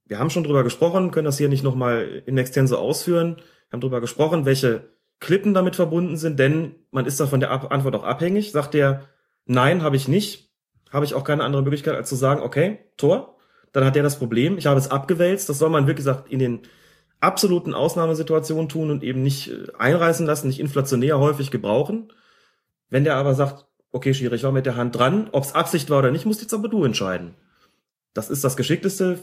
[0.03, 3.38] Wir haben schon drüber gesprochen, können das hier nicht nochmal in extenso ausführen.
[3.38, 4.91] Wir haben drüber gesprochen, welche
[5.22, 8.51] Klippen damit verbunden sind, denn man ist da von der Antwort auch abhängig.
[8.51, 9.03] Sagt der,
[9.45, 10.51] nein, habe ich nicht,
[10.91, 13.38] habe ich auch keine andere Möglichkeit, als zu sagen, okay, Tor,
[13.72, 15.47] dann hat der das Problem, ich habe es abgewälzt.
[15.47, 16.61] Das soll man, wie gesagt, in den
[17.22, 22.11] absoluten Ausnahmesituationen tun und eben nicht äh, einreißen lassen, nicht inflationär häufig gebrauchen.
[22.89, 25.89] Wenn der aber sagt, okay, Schiri, ich war mit der Hand dran, ob es Absicht
[25.91, 27.36] war oder nicht, musst jetzt aber du entscheiden.
[28.13, 29.19] Das ist das Geschickteste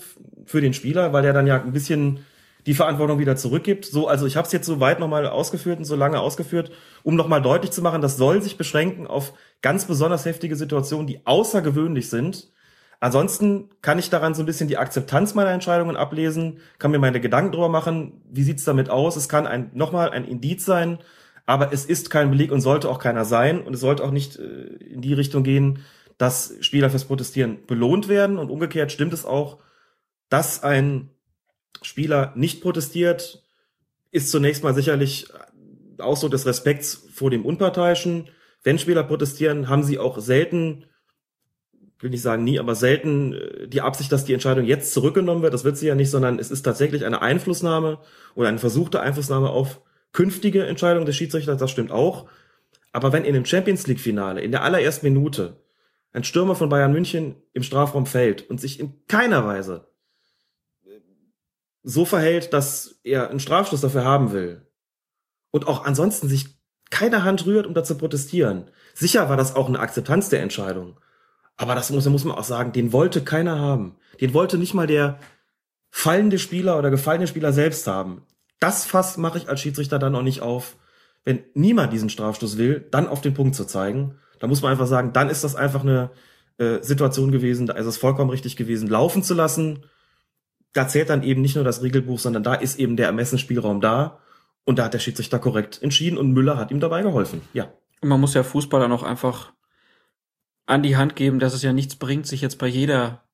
[0.46, 2.20] für den Spieler, weil der dann ja ein bisschen
[2.68, 3.86] die Verantwortung wieder zurückgibt.
[3.86, 6.70] So, also ich habe es jetzt so weit nochmal ausgeführt und so lange ausgeführt,
[7.02, 11.24] um nochmal deutlich zu machen, das soll sich beschränken auf ganz besonders heftige Situationen, die
[11.24, 12.52] außergewöhnlich sind.
[13.00, 17.20] Ansonsten kann ich daran so ein bisschen die Akzeptanz meiner Entscheidungen ablesen, kann mir meine
[17.20, 19.16] Gedanken drüber machen, wie sieht's damit aus.
[19.16, 20.98] Es kann ein nochmal ein Indiz sein,
[21.46, 23.62] aber es ist kein Beleg und sollte auch keiner sein.
[23.62, 25.86] Und es sollte auch nicht äh, in die Richtung gehen,
[26.18, 28.36] dass Spieler fürs Protestieren belohnt werden.
[28.36, 29.56] Und umgekehrt stimmt es auch,
[30.28, 31.08] dass ein
[31.82, 33.42] Spieler nicht protestiert,
[34.10, 35.28] ist zunächst mal sicherlich
[35.98, 38.28] Ausdruck des Respekts vor dem Unparteiischen.
[38.62, 40.86] Wenn Spieler protestieren, haben sie auch selten,
[42.00, 45.54] will nicht sagen nie, aber selten äh, die Absicht, dass die Entscheidung jetzt zurückgenommen wird.
[45.54, 47.98] Das wird sie ja nicht, sondern es ist tatsächlich eine Einflussnahme
[48.34, 49.80] oder eine versuchte Einflussnahme auf
[50.12, 51.58] künftige Entscheidungen des Schiedsrichters.
[51.58, 52.28] Das stimmt auch.
[52.92, 55.60] Aber wenn in dem Champions League Finale in der allerersten Minute
[56.12, 59.87] ein Stürmer von Bayern München im Strafraum fällt und sich in keiner Weise
[61.88, 64.60] so verhält, dass er einen Strafschluss dafür haben will
[65.50, 66.58] und auch ansonsten sich
[66.90, 68.70] keine Hand rührt, um da zu protestieren.
[68.92, 71.00] Sicher war das auch eine Akzeptanz der Entscheidung.
[71.56, 73.96] Aber das muss, muss man auch sagen, den wollte keiner haben.
[74.20, 75.18] Den wollte nicht mal der
[75.90, 78.22] fallende Spieler oder gefallene Spieler selbst haben.
[78.60, 80.76] Das Fass mache ich als Schiedsrichter dann auch nicht auf.
[81.24, 84.16] Wenn niemand diesen Strafstoß will, dann auf den Punkt zu zeigen.
[84.40, 86.10] Da muss man einfach sagen, dann ist das einfach eine
[86.58, 89.84] äh, Situation gewesen, da ist es vollkommen richtig gewesen, laufen zu lassen
[90.78, 94.20] da zählt dann eben nicht nur das Regelbuch, sondern da ist eben der Ermessensspielraum da.
[94.64, 97.40] Und da hat der Schiedsrichter korrekt entschieden und Müller hat ihm dabei geholfen.
[97.52, 97.72] Ja.
[98.00, 99.52] Und man muss ja Fußballer noch einfach
[100.66, 103.24] an die Hand geben, dass es ja nichts bringt, sich jetzt bei jeder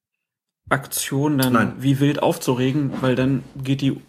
[0.70, 1.74] Aktion dann Nein.
[1.76, 4.00] wie wild aufzuregen, weil dann geht die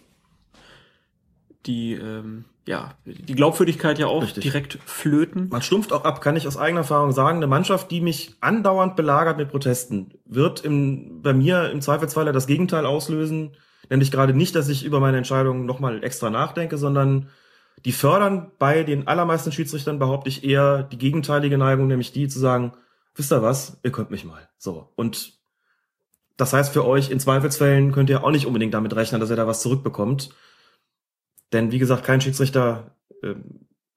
[1.65, 4.43] die ähm, ja, die Glaubwürdigkeit ja auch Richtig.
[4.43, 5.49] direkt flöten.
[5.49, 7.37] Man stumpft auch ab, kann ich aus eigener Erfahrung sagen.
[7.37, 12.47] Eine Mannschaft, die mich andauernd belagert mit Protesten, wird im, bei mir im Zweifelsfall das
[12.47, 13.51] Gegenteil auslösen.
[13.89, 17.29] Nämlich gerade nicht, dass ich über meine Entscheidung nochmal extra nachdenke, sondern
[17.83, 22.39] die fördern bei den allermeisten Schiedsrichtern, behaupte ich, eher die gegenteilige Neigung, nämlich die zu
[22.39, 22.73] sagen,
[23.13, 24.49] wisst ihr was, ihr könnt mich mal.
[24.57, 24.89] So.
[24.95, 25.33] Und
[26.35, 29.35] das heißt für euch, in Zweifelsfällen könnt ihr auch nicht unbedingt damit rechnen, dass ihr
[29.35, 30.31] da was zurückbekommt.
[31.53, 33.35] Denn wie gesagt, kein Schiedsrichter äh,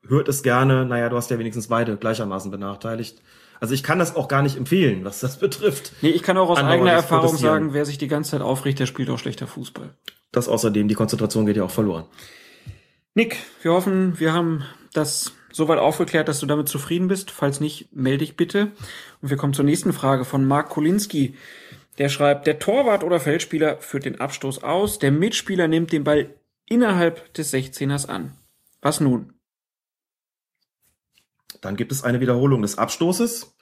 [0.06, 3.20] hört es gerne, naja, du hast ja wenigstens beide gleichermaßen benachteiligt.
[3.60, 5.92] Also ich kann das auch gar nicht empfehlen, was das betrifft.
[6.02, 8.86] Nee, ich kann auch aus eigener Erfahrung sagen, wer sich die ganze Zeit aufricht, der
[8.86, 9.94] spielt auch schlechter Fußball.
[10.32, 12.04] Das außerdem, die Konzentration geht ja auch verloren.
[13.14, 17.30] Nick, wir hoffen, wir haben das soweit aufgeklärt, dass du damit zufrieden bist.
[17.30, 18.72] Falls nicht, melde dich bitte.
[19.20, 21.34] Und wir kommen zur nächsten Frage von Mark Kolinski.
[21.98, 26.30] Der schreibt, der Torwart oder Feldspieler führt den Abstoß aus, der Mitspieler nimmt den Ball
[26.68, 28.32] innerhalb des 16ers an.
[28.80, 29.34] Was nun?
[31.60, 33.54] Dann gibt es eine Wiederholung des Abstoßes,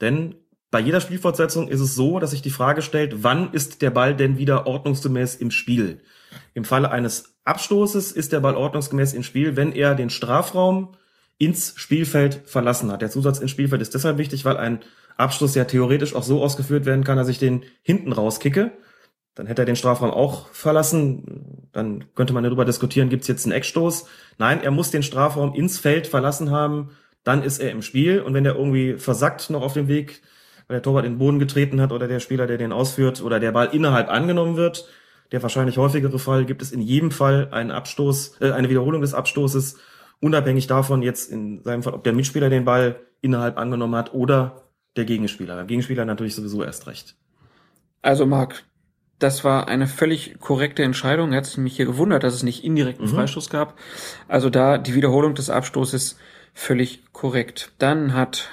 [0.00, 0.36] denn
[0.70, 4.16] bei jeder Spielfortsetzung ist es so, dass sich die Frage stellt, wann ist der Ball
[4.16, 6.02] denn wieder ordnungsgemäß im Spiel?
[6.54, 10.96] Im Falle eines Abstoßes ist der Ball ordnungsgemäß im Spiel, wenn er den Strafraum
[11.38, 13.02] ins Spielfeld verlassen hat.
[13.02, 14.80] Der Zusatz ins Spielfeld ist deshalb wichtig, weil ein
[15.16, 18.72] Abstoß ja theoretisch auch so ausgeführt werden kann, dass ich den hinten rauskicke.
[19.36, 21.68] Dann hätte er den Strafraum auch verlassen.
[21.72, 24.06] Dann könnte man darüber diskutieren, gibt es jetzt einen Eckstoß?
[24.38, 26.90] Nein, er muss den Strafraum ins Feld verlassen haben.
[27.22, 28.20] Dann ist er im Spiel.
[28.20, 30.22] Und wenn er irgendwie versackt noch auf dem Weg,
[30.66, 33.38] weil der Torwart in den Boden getreten hat oder der Spieler, der den ausführt oder
[33.38, 34.88] der Ball innerhalb angenommen wird,
[35.32, 39.12] der wahrscheinlich häufigere Fall, gibt es in jedem Fall einen Abstoß, äh, eine Wiederholung des
[39.12, 39.76] Abstoßes,
[40.20, 44.62] unabhängig davon jetzt in seinem Fall, ob der Mitspieler den Ball innerhalb angenommen hat oder
[44.96, 45.56] der Gegenspieler.
[45.56, 47.16] Der Gegenspieler natürlich sowieso erst recht.
[48.00, 48.64] Also Marc,
[49.18, 51.32] das war eine völlig korrekte Entscheidung.
[51.32, 53.10] Er hat mich hier gewundert, dass es nicht indirekten mhm.
[53.10, 53.78] Freistoß gab.
[54.28, 56.18] Also da die Wiederholung des Abstoßes
[56.52, 57.72] völlig korrekt.
[57.78, 58.48] Dann hat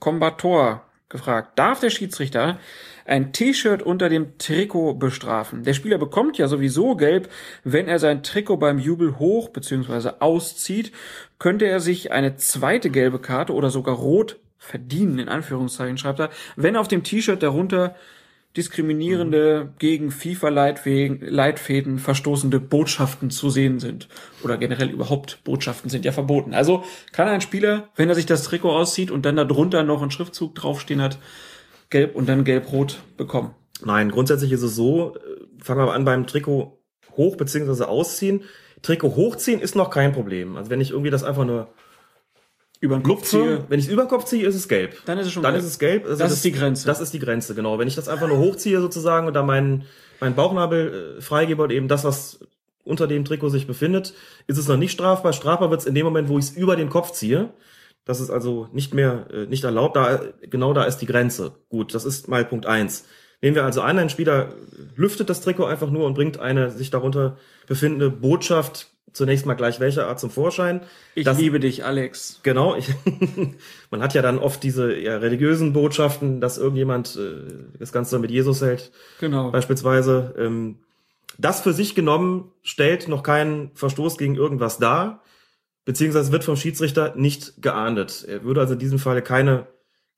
[0.00, 2.58] Combator gefragt, darf der Schiedsrichter
[3.06, 5.64] ein T-Shirt unter dem Trikot bestrafen.
[5.64, 7.30] Der Spieler bekommt ja sowieso gelb,
[7.64, 10.10] wenn er sein Trikot beim Jubel hoch bzw.
[10.18, 10.92] auszieht,
[11.38, 16.30] könnte er sich eine zweite gelbe Karte oder sogar rot verdienen, in Anführungszeichen schreibt er,
[16.56, 17.94] wenn auf dem T-Shirt darunter
[18.58, 24.08] diskriminierende, gegen FIFA-Leitfäden verstoßende Botschaften zu sehen sind.
[24.42, 26.54] Oder generell überhaupt Botschaften sind ja verboten.
[26.54, 26.82] Also
[27.12, 30.56] kann ein Spieler, wenn er sich das Trikot auszieht und dann darunter noch einen Schriftzug
[30.56, 31.18] draufstehen hat,
[31.88, 33.54] gelb und dann gelb-rot bekommen.
[33.84, 36.82] Nein, grundsätzlich ist es so, äh, fangen wir an beim Trikot
[37.16, 37.84] hoch bzw.
[37.84, 38.42] ausziehen.
[38.82, 40.56] Trikot hochziehen ist noch kein Problem.
[40.56, 41.68] Also wenn ich irgendwie das einfach nur
[42.80, 43.64] über den Kopf ziehe.
[43.68, 44.96] Wenn ich es über den Kopf ziehe, ist es gelb.
[45.06, 45.64] Dann ist es schon Dann gelb.
[45.64, 46.04] ist es gelb.
[46.06, 46.86] Also Das ist die Grenze.
[46.86, 47.78] Das ist die Grenze, genau.
[47.78, 49.84] Wenn ich das einfach nur hochziehe sozusagen und da meinen
[50.20, 52.40] mein Bauchnabel äh, freigebe und eben das, was
[52.84, 54.14] unter dem Trikot sich befindet,
[54.46, 55.32] ist es noch nicht strafbar.
[55.32, 57.50] Strafbar wird es in dem Moment, wo ich es über den Kopf ziehe.
[58.04, 59.96] Das ist also nicht mehr äh, nicht erlaubt.
[59.96, 61.52] Da genau da ist die Grenze.
[61.68, 63.04] Gut, das ist mal Punkt eins.
[63.42, 64.52] Nehmen wir also an, ein Spieler
[64.96, 67.36] lüftet das Trikot einfach nur und bringt eine sich darunter
[67.68, 70.80] befindende Botschaft zunächst mal gleich welcher Art zum Vorschein.
[71.14, 72.40] Ich Das- liebe dich, Alex.
[72.42, 72.88] Genau, ich,
[73.90, 78.30] man hat ja dann oft diese ja, religiösen Botschaften, dass irgendjemand äh, das Ganze mit
[78.30, 78.90] Jesus hält,
[79.20, 79.50] Genau.
[79.50, 80.34] beispielsweise.
[80.38, 80.78] Ähm,
[81.38, 85.22] das für sich genommen stellt noch keinen Verstoß gegen irgendwas dar,
[85.84, 88.24] beziehungsweise wird vom Schiedsrichter nicht geahndet.
[88.28, 89.66] Er würde also in diesem Falle keine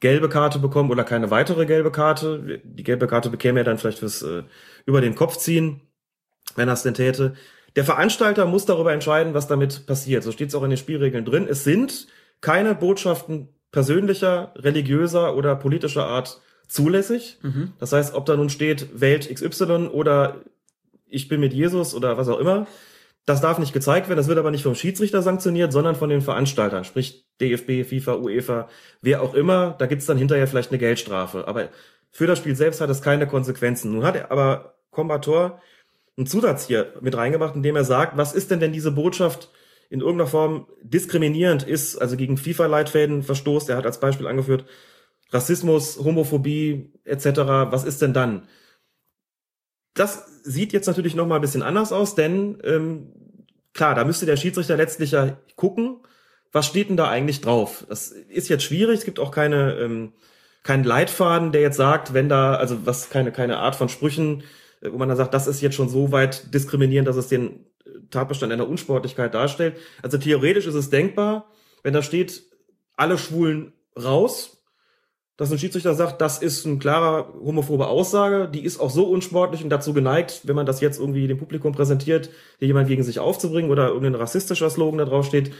[0.01, 2.61] gelbe Karte bekommen oder keine weitere gelbe Karte.
[2.65, 4.45] Die gelbe Karte bekäme er dann vielleicht fürs äh,
[4.87, 5.83] über den Kopf ziehen,
[6.57, 7.35] wenn er es denn täte.
[7.77, 10.23] Der Veranstalter muss darüber entscheiden, was damit passiert.
[10.23, 11.47] So steht es auch in den Spielregeln drin.
[11.49, 12.09] Es sind
[12.41, 17.39] keine Botschaften persönlicher, religiöser oder politischer Art zulässig.
[17.43, 17.73] Mhm.
[17.79, 20.37] Das heißt, ob da nun steht Welt XY oder
[21.07, 22.67] ich bin mit Jesus oder was auch immer,
[23.27, 24.17] das darf nicht gezeigt werden.
[24.17, 28.69] Das wird aber nicht vom Schiedsrichter sanktioniert, sondern von den Veranstaltern, sprich DFB, FIFA, UEFA,
[29.03, 29.75] wer auch immer.
[29.79, 31.47] Da gibt's dann hinterher vielleicht eine Geldstrafe.
[31.47, 31.69] Aber
[32.11, 33.93] für das Spiel selbst hat es keine Konsequenzen.
[33.93, 35.61] Nun hat er aber Combator
[36.21, 39.51] einen Zusatz hier mit reingemacht, indem er sagt, was ist denn, wenn diese Botschaft
[39.89, 43.71] in irgendeiner Form diskriminierend ist, also gegen FIFA-Leitfäden verstoßt.
[43.71, 44.67] Er hat als Beispiel angeführt,
[45.31, 47.25] Rassismus, Homophobie etc.
[47.71, 48.47] Was ist denn dann?
[49.95, 53.13] Das sieht jetzt natürlich noch mal ein bisschen anders aus, denn ähm,
[53.73, 56.01] klar, da müsste der Schiedsrichter letztlich ja gucken,
[56.53, 57.87] was steht denn da eigentlich drauf.
[57.89, 58.99] Das ist jetzt schwierig.
[58.99, 60.13] Es gibt auch keine ähm,
[60.63, 64.45] keinen Leitfaden, der jetzt sagt, wenn da also was keine keine Art von Sprüchen,
[64.83, 67.67] wo man dann sagt, das ist jetzt schon so weit diskriminierend, dass es den
[68.11, 69.77] Tatbestand einer Unsportlichkeit darstellt.
[70.03, 71.51] Also theoretisch ist es denkbar,
[71.83, 72.43] wenn da steht,
[72.97, 74.63] alle Schwulen raus,
[75.37, 79.65] dass ein Schiedsrichter sagt, das ist eine klare homophobe Aussage, die ist auch so unsportlich
[79.65, 82.29] und dazu geneigt, wenn man das jetzt irgendwie dem Publikum präsentiert,
[82.59, 85.53] hier jemand gegen sich aufzubringen oder irgendein rassistischer Slogan da drauf steht,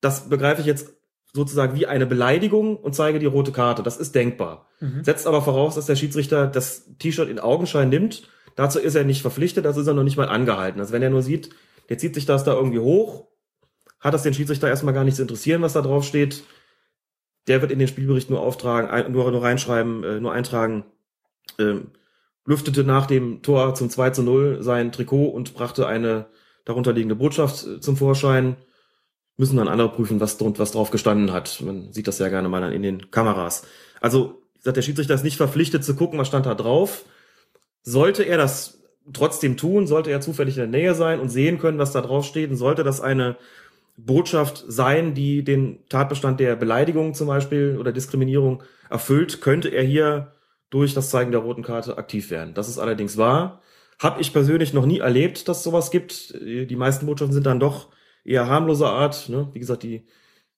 [0.00, 0.94] das begreife ich jetzt
[1.32, 3.82] sozusagen wie eine Beleidigung und zeige die rote Karte.
[3.82, 4.66] Das ist denkbar.
[4.80, 5.04] Mhm.
[5.04, 8.28] Setzt aber voraus, dass der Schiedsrichter das T-Shirt in Augenschein nimmt.
[8.56, 10.80] Dazu ist er nicht verpflichtet, dazu ist er noch nicht mal angehalten.
[10.80, 11.50] Also wenn er nur sieht,
[11.88, 13.28] der zieht sich das da irgendwie hoch,
[14.00, 16.44] hat das den Schiedsrichter erstmal gar nicht zu interessieren, was da drauf steht.
[17.46, 20.84] Der wird in den Spielbericht nur auftragen, nur, nur reinschreiben, äh, nur eintragen,
[21.58, 21.88] ähm,
[22.44, 26.26] lüftete nach dem Tor zum 2 zu 0 sein Trikot und brachte eine
[26.64, 28.56] darunterliegende Botschaft äh, zum Vorschein.
[29.38, 31.62] Müssen dann andere prüfen, was, was drauf gestanden hat.
[31.64, 33.62] Man sieht das ja gerne mal dann in den Kameras.
[34.00, 37.04] Also, gesagt, der Schiedsrichter ist nicht verpflichtet zu gucken, was stand da drauf.
[37.82, 38.82] Sollte er das
[39.12, 42.26] trotzdem tun, sollte er zufällig in der Nähe sein und sehen können, was da drauf
[42.26, 43.36] steht, und sollte das eine
[43.96, 50.32] Botschaft sein, die den Tatbestand der Beleidigung zum Beispiel oder Diskriminierung erfüllt, könnte er hier
[50.70, 52.54] durch das Zeigen der roten Karte aktiv werden.
[52.54, 53.62] Das ist allerdings wahr.
[53.98, 56.34] Hab ich persönlich noch nie erlebt, dass sowas gibt.
[56.40, 57.88] Die meisten Botschaften sind dann doch
[58.28, 59.28] eher harmloser Art.
[59.28, 59.48] Ne?
[59.52, 60.04] Wie gesagt, die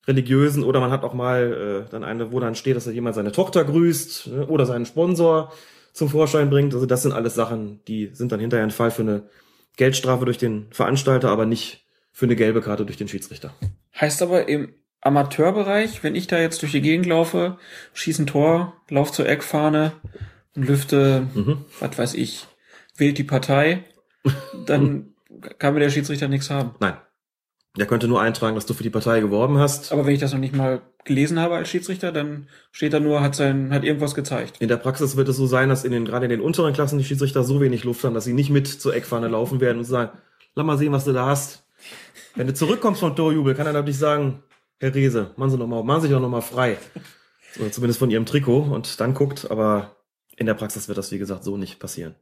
[0.06, 3.14] religiösen oder man hat auch mal äh, dann eine, wo dann steht, dass da jemand
[3.14, 4.46] seine Tochter grüßt ne?
[4.46, 5.52] oder seinen Sponsor
[5.92, 6.74] zum Vorschein bringt.
[6.74, 9.24] Also das sind alles Sachen, die sind dann hinterher ein Fall für eine
[9.76, 13.54] Geldstrafe durch den Veranstalter, aber nicht für eine gelbe Karte durch den Schiedsrichter.
[13.98, 17.58] Heißt aber im Amateurbereich, wenn ich da jetzt durch die Gegend laufe,
[17.94, 19.92] schieße ein Tor, lauf zur Eckfahne
[20.54, 21.64] und lüfte, Mhm.
[21.78, 22.46] was weiß ich,
[22.96, 23.84] wählt die Partei,
[24.66, 25.14] dann
[25.58, 26.72] kann mir der Schiedsrichter nichts haben.
[26.80, 26.94] Nein.
[27.76, 29.92] Der könnte nur eintragen, dass du für die Partei geworben hast.
[29.92, 33.20] Aber wenn ich das noch nicht mal gelesen habe als Schiedsrichter, dann steht da nur,
[33.20, 34.56] hat sein, hat irgendwas gezeigt.
[34.60, 36.98] In der Praxis wird es so sein, dass in den, gerade in den unteren Klassen
[36.98, 39.84] die Schiedsrichter so wenig Luft haben, dass sie nicht mit zur Eckfahne laufen werden und
[39.84, 40.10] sagen,
[40.56, 41.64] lass mal sehen, was du da hast.
[42.34, 44.42] Wenn du zurückkommst vom Torjubel, kann er natürlich sagen,
[44.78, 46.76] Herr Rehse, machen Sie noch mal, machen Sie sich doch noch mal frei.
[47.58, 49.96] Oder zumindest von Ihrem Trikot und dann guckt, aber
[50.36, 52.14] in der Praxis wird das, wie gesagt, so nicht passieren.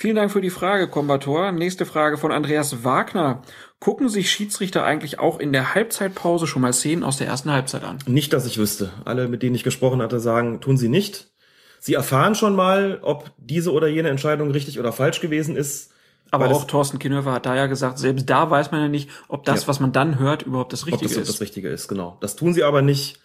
[0.00, 1.50] Vielen Dank für die Frage, Kombator.
[1.50, 3.42] Nächste Frage von Andreas Wagner.
[3.80, 7.82] Gucken sich Schiedsrichter eigentlich auch in der Halbzeitpause schon mal Szenen aus der ersten Halbzeit
[7.82, 7.98] an?
[8.06, 8.92] Nicht, dass ich wüsste.
[9.04, 11.32] Alle, mit denen ich gesprochen hatte, sagen, tun sie nicht.
[11.80, 15.90] Sie erfahren schon mal, ob diese oder jene Entscheidung richtig oder falsch gewesen ist.
[16.30, 19.44] Aber auch Thorsten Kinhöfer hat da ja gesagt, selbst da weiß man ja nicht, ob
[19.46, 19.66] das, Ja.
[19.68, 21.28] was man dann hört, überhaupt das ob Richtige das ist.
[21.28, 22.18] das Richtige ist, genau.
[22.20, 23.18] Das tun sie aber nicht.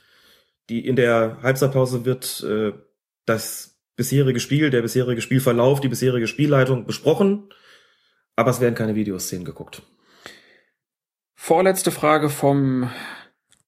[0.71, 2.73] Die in der Halbzeitpause wird äh,
[3.27, 7.49] das bisherige Spiel, der bisherige Spielverlauf, die bisherige Spielleitung besprochen,
[8.35, 9.81] aber es werden keine Videoszenen geguckt.
[11.35, 12.89] Vorletzte Frage vom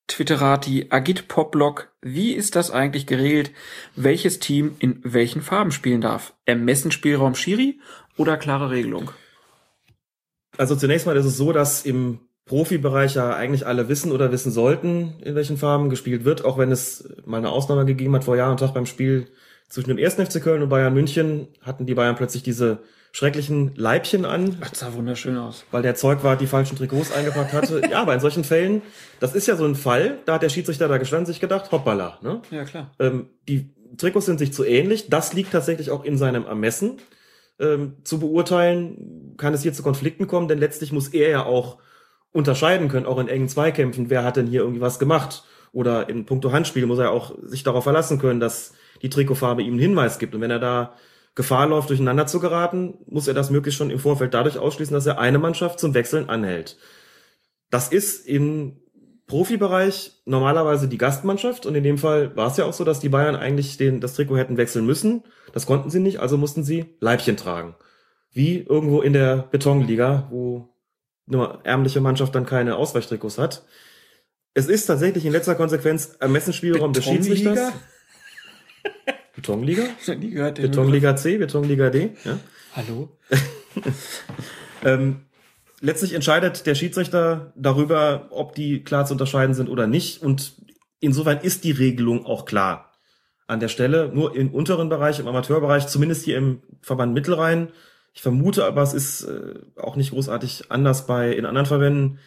[0.07, 1.91] Twitterati Agit Poplock.
[2.01, 3.51] Wie ist das eigentlich geregelt,
[3.95, 6.33] welches Team in welchen Farben spielen darf?
[6.45, 7.79] Ermessensspielraum Schiri
[8.17, 9.11] oder klare Regelung?
[10.57, 14.51] Also zunächst mal ist es so, dass im Profibereich ja eigentlich alle wissen oder wissen
[14.51, 18.37] sollten, in welchen Farben gespielt wird, auch wenn es mal eine Ausnahme gegeben hat vor
[18.37, 19.27] Jahr und Tag beim Spiel
[19.69, 20.15] zwischen dem 1.
[20.15, 22.79] FC Köln und Bayern München hatten die Bayern plötzlich diese
[23.11, 25.65] schrecklichen Leibchen an, Das sah wunderschön aus.
[25.71, 27.81] weil der Zeugwart die falschen Trikots eingepackt hatte.
[27.89, 28.81] ja, aber in solchen Fällen,
[29.21, 32.19] das ist ja so ein Fall, da hat der Schiedsrichter da gestanden, sich gedacht, hoppala,
[32.21, 32.41] ne?
[32.51, 32.91] Ja, klar.
[32.99, 35.09] Ähm, die Trikots sind sich zu ähnlich.
[35.09, 36.97] Das liegt tatsächlich auch in seinem Ermessen.
[37.57, 41.77] Ähm, zu beurteilen, kann es hier zu Konflikten kommen, denn letztlich muss er ja auch
[42.33, 45.45] unterscheiden können, auch in engen Zweikämpfen, wer hat denn hier irgendwie was gemacht.
[45.71, 48.73] Oder in puncto Handspiel muss er auch sich darauf verlassen können, dass
[49.05, 50.33] die Trikotfarbe ihm einen Hinweis gibt.
[50.33, 50.95] Und wenn er da
[51.35, 55.05] Gefahr läuft, durcheinander zu geraten, muss er das möglichst schon im Vorfeld dadurch ausschließen, dass
[55.05, 56.77] er eine Mannschaft zum Wechseln anhält.
[57.69, 58.77] Das ist im
[59.27, 63.09] Profibereich normalerweise die Gastmannschaft und in dem Fall war es ja auch so, dass die
[63.09, 65.23] Bayern eigentlich den, das Trikot hätten wechseln müssen.
[65.53, 67.75] Das konnten sie nicht, also mussten sie Leibchen tragen.
[68.31, 70.73] Wie irgendwo in der Betonliga, wo
[71.27, 73.65] eine ärmliche Mannschaft dann keine Ausweichtrikots hat.
[74.55, 77.03] Es ist tatsächlich in letzter Konsequenz Ermessensspielraum des?
[77.03, 77.71] Schiedsrichters.
[79.35, 79.83] Betonliga?
[80.17, 80.61] Nie gehört.
[80.61, 82.11] Betonliga C, Betonliga D.
[82.23, 82.39] Ja.
[82.75, 83.09] Hallo?
[84.85, 85.25] Ähm,
[85.81, 90.21] letztlich entscheidet der Schiedsrichter darüber, ob die klar zu unterscheiden sind oder nicht.
[90.21, 90.53] Und
[90.99, 92.93] insofern ist die Regelung auch klar
[93.47, 94.11] an der Stelle.
[94.13, 97.69] Nur im unteren Bereich, im Amateurbereich, zumindest hier im Verband Mittelrhein.
[98.13, 102.19] Ich vermute aber, es ist äh, auch nicht großartig anders bei in anderen Verbänden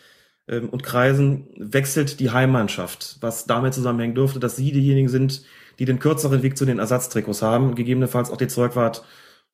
[0.47, 5.45] ähm, und Kreisen, wechselt die Heimmannschaft, was damit zusammenhängen dürfte, dass sie diejenigen sind,
[5.79, 9.05] die den kürzeren Weg zu den Ersatztrikots haben, gegebenenfalls auch den Zeugwart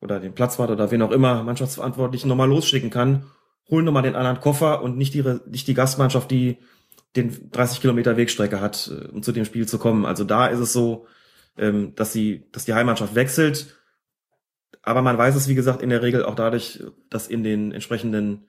[0.01, 3.25] oder den Platzwart oder wen auch immer, Mannschaftsverantwortlichen nochmal losschicken kann,
[3.69, 6.57] holen nochmal den anderen Koffer und nicht die, nicht die Gastmannschaft, die
[7.15, 10.05] den 30 Kilometer Wegstrecke hat, äh, um zu dem Spiel zu kommen.
[10.05, 11.07] Also da ist es so,
[11.57, 13.77] ähm, dass sie, dass die Heimmannschaft wechselt.
[14.81, 18.47] Aber man weiß es, wie gesagt, in der Regel auch dadurch, dass in den entsprechenden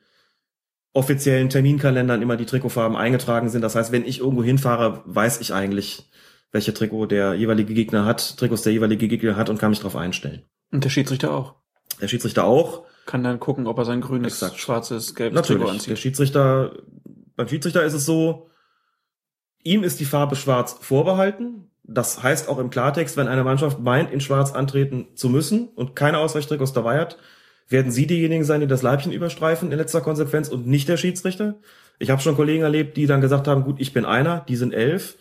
[0.92, 3.62] offiziellen Terminkalendern immer die Trikotfarben eingetragen sind.
[3.62, 6.10] Das heißt, wenn ich irgendwo hinfahre, weiß ich eigentlich,
[6.56, 9.94] welche Trikot der jeweilige Gegner hat, Trikots der jeweilige Gegner hat und kann mich darauf
[9.94, 10.42] einstellen.
[10.72, 11.56] Und der Schiedsrichter auch.
[12.00, 12.84] Der Schiedsrichter auch.
[13.04, 14.58] Kann dann gucken, ob er sein grünes, Exakt.
[14.58, 15.84] schwarzes, gelbes Trikot Natürlich.
[15.84, 15.98] Der anzieht.
[15.98, 16.72] Schiedsrichter,
[17.36, 18.48] beim Schiedsrichter ist es so,
[19.64, 21.70] ihm ist die Farbe schwarz vorbehalten.
[21.84, 25.94] Das heißt auch im Klartext, wenn eine Mannschaft meint, in schwarz antreten zu müssen und
[25.94, 27.18] keine Ausweichtrikots dabei hat,
[27.68, 31.56] werden sie diejenigen sein, die das Leibchen überstreifen in letzter Konsequenz und nicht der Schiedsrichter.
[31.98, 34.72] Ich habe schon Kollegen erlebt, die dann gesagt haben, gut, ich bin einer, die sind
[34.72, 35.16] elf,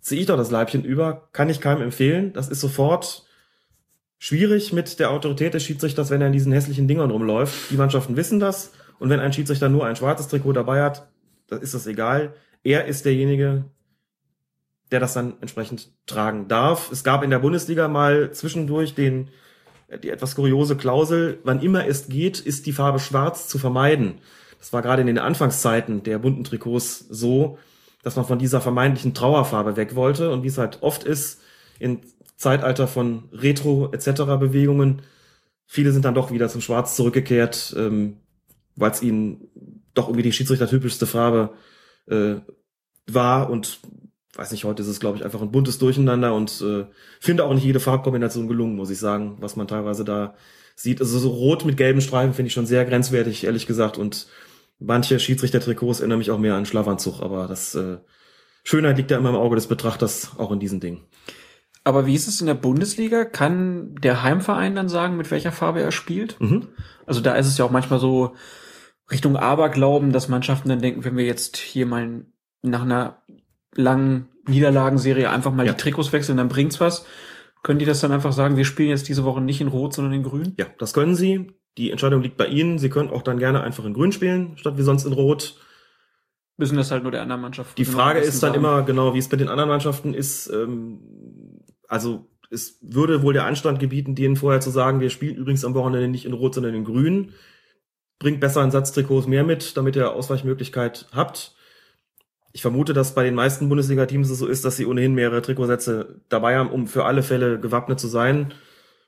[0.00, 2.32] ziehe ich doch das Leibchen über, kann ich keinem empfehlen.
[2.32, 3.24] Das ist sofort
[4.18, 7.70] schwierig mit der Autorität des Schiedsrichters, wenn er in diesen hässlichen Dingern rumläuft.
[7.70, 8.72] Die Mannschaften wissen das.
[8.98, 11.08] Und wenn ein Schiedsrichter nur ein schwarzes Trikot dabei hat,
[11.48, 12.34] dann ist das egal.
[12.62, 13.64] Er ist derjenige,
[14.90, 16.92] der das dann entsprechend tragen darf.
[16.92, 19.30] Es gab in der Bundesliga mal zwischendurch den,
[20.02, 24.18] die etwas kuriose Klausel, wann immer es geht, ist die Farbe schwarz zu vermeiden.
[24.58, 27.58] Das war gerade in den Anfangszeiten der bunten Trikots so,
[28.02, 30.30] dass man von dieser vermeintlichen Trauerfarbe weg wollte.
[30.30, 31.40] Und wie es halt oft ist,
[31.78, 32.00] im
[32.36, 34.22] Zeitalter von Retro etc.
[34.38, 35.02] Bewegungen,
[35.66, 38.16] viele sind dann doch wieder zum Schwarz zurückgekehrt, ähm,
[38.76, 39.48] weil es ihnen
[39.94, 41.50] doch irgendwie die Schiedsrichter-typischste Farbe
[42.06, 42.36] äh,
[43.06, 43.80] war und
[44.34, 46.86] weiß nicht, heute ist es, glaube ich, einfach ein buntes Durcheinander und äh,
[47.18, 50.34] finde auch nicht jede Farbkombination gelungen, muss ich sagen, was man teilweise da
[50.76, 51.00] sieht.
[51.00, 53.98] Also so rot mit gelben Streifen finde ich schon sehr grenzwertig, ehrlich gesagt.
[53.98, 54.28] Und
[54.80, 57.98] manche Schiedsrichter-Trikots erinnern mich auch mehr an Schlafanzug, aber das äh,
[58.64, 61.02] Schönheit liegt ja immer im Auge des Betrachters, auch in diesen Dingen.
[61.84, 63.24] Aber wie ist es in der Bundesliga?
[63.24, 66.38] Kann der Heimverein dann sagen, mit welcher Farbe er spielt?
[66.40, 66.68] Mhm.
[67.06, 68.34] Also da ist es ja auch manchmal so
[69.10, 72.26] Richtung Aberglauben, dass Mannschaften dann denken, wenn wir jetzt hier mal
[72.62, 73.22] nach einer
[73.74, 75.72] langen Niederlagenserie einfach mal Ja.
[75.72, 77.06] die Trikots wechseln, dann bringt's was.
[77.62, 80.12] Können die das dann einfach sagen, wir spielen jetzt diese Woche nicht in Rot, sondern
[80.14, 80.54] in Grün?
[80.58, 81.52] Ja, das können sie.
[81.78, 82.78] Die Entscheidung liegt bei Ihnen.
[82.78, 85.56] Sie können auch dann gerne einfach in Grün spielen, statt wie sonst in Rot.
[86.56, 87.78] Müssen das halt nur der anderen Mannschaft.
[87.78, 91.00] Die Frage ist dann immer, genau wie es bei den anderen Mannschaften ist, ähm,
[91.88, 95.74] also es würde wohl der Anstand gebieten, denen vorher zu sagen, wir spielen übrigens am
[95.74, 97.32] Wochenende nicht in Rot, sondern in Grün.
[98.18, 101.54] Bringt besser einen Satz Trikots mehr mit, damit ihr Ausweichmöglichkeit habt.
[102.52, 106.20] Ich vermute, dass bei den meisten Bundesliga-Teams es so ist, dass sie ohnehin mehrere Trikotsätze
[106.28, 108.52] dabei haben, um für alle Fälle gewappnet zu sein.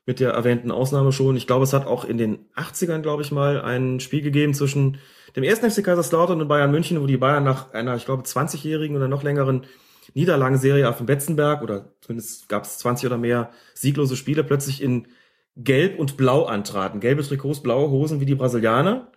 [0.07, 1.36] Mit der erwähnten Ausnahme schon.
[1.36, 4.98] Ich glaube, es hat auch in den 80ern, glaube ich mal, ein Spiel gegeben zwischen
[5.36, 8.96] dem ersten FC Kaiserslautern und Bayern München, wo die Bayern nach einer, ich glaube, 20-jährigen
[8.96, 9.64] oder noch längeren
[10.14, 15.07] Niederlagenserie auf dem Betzenberg oder zumindest gab es 20 oder mehr sieglose Spiele plötzlich in
[15.57, 17.00] Gelb und Blau antraten.
[17.00, 19.09] Gelbe Trikots, blaue Hosen wie die Brasilianer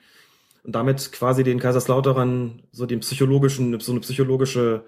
[0.64, 4.86] und damit quasi den Kaiserslauterern so den psychologischen, so eine psychologische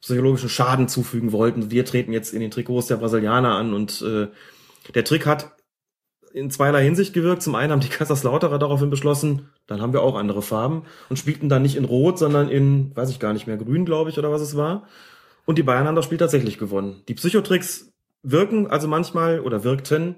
[0.00, 1.70] psychologischen Schaden zufügen wollten.
[1.70, 4.26] Wir treten jetzt in den Trikots der Brasilianer an und äh,
[4.94, 5.52] der Trick hat
[6.32, 7.42] in zweierlei Hinsicht gewirkt.
[7.42, 11.48] Zum einen haben die Kaiserslauterer daraufhin beschlossen, dann haben wir auch andere Farben und spielten
[11.48, 14.32] dann nicht in Rot, sondern in, weiß ich gar nicht mehr, Grün, glaube ich, oder
[14.32, 14.86] was es war.
[15.44, 17.02] Und die Bayern haben das Spiel tatsächlich gewonnen.
[17.08, 20.16] Die Psychotricks wirken also manchmal oder wirkten,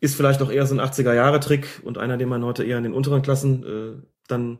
[0.00, 2.92] ist vielleicht auch eher so ein 80er-Jahre-Trick und einer, den man heute eher in den
[2.92, 4.58] unteren Klassen äh, dann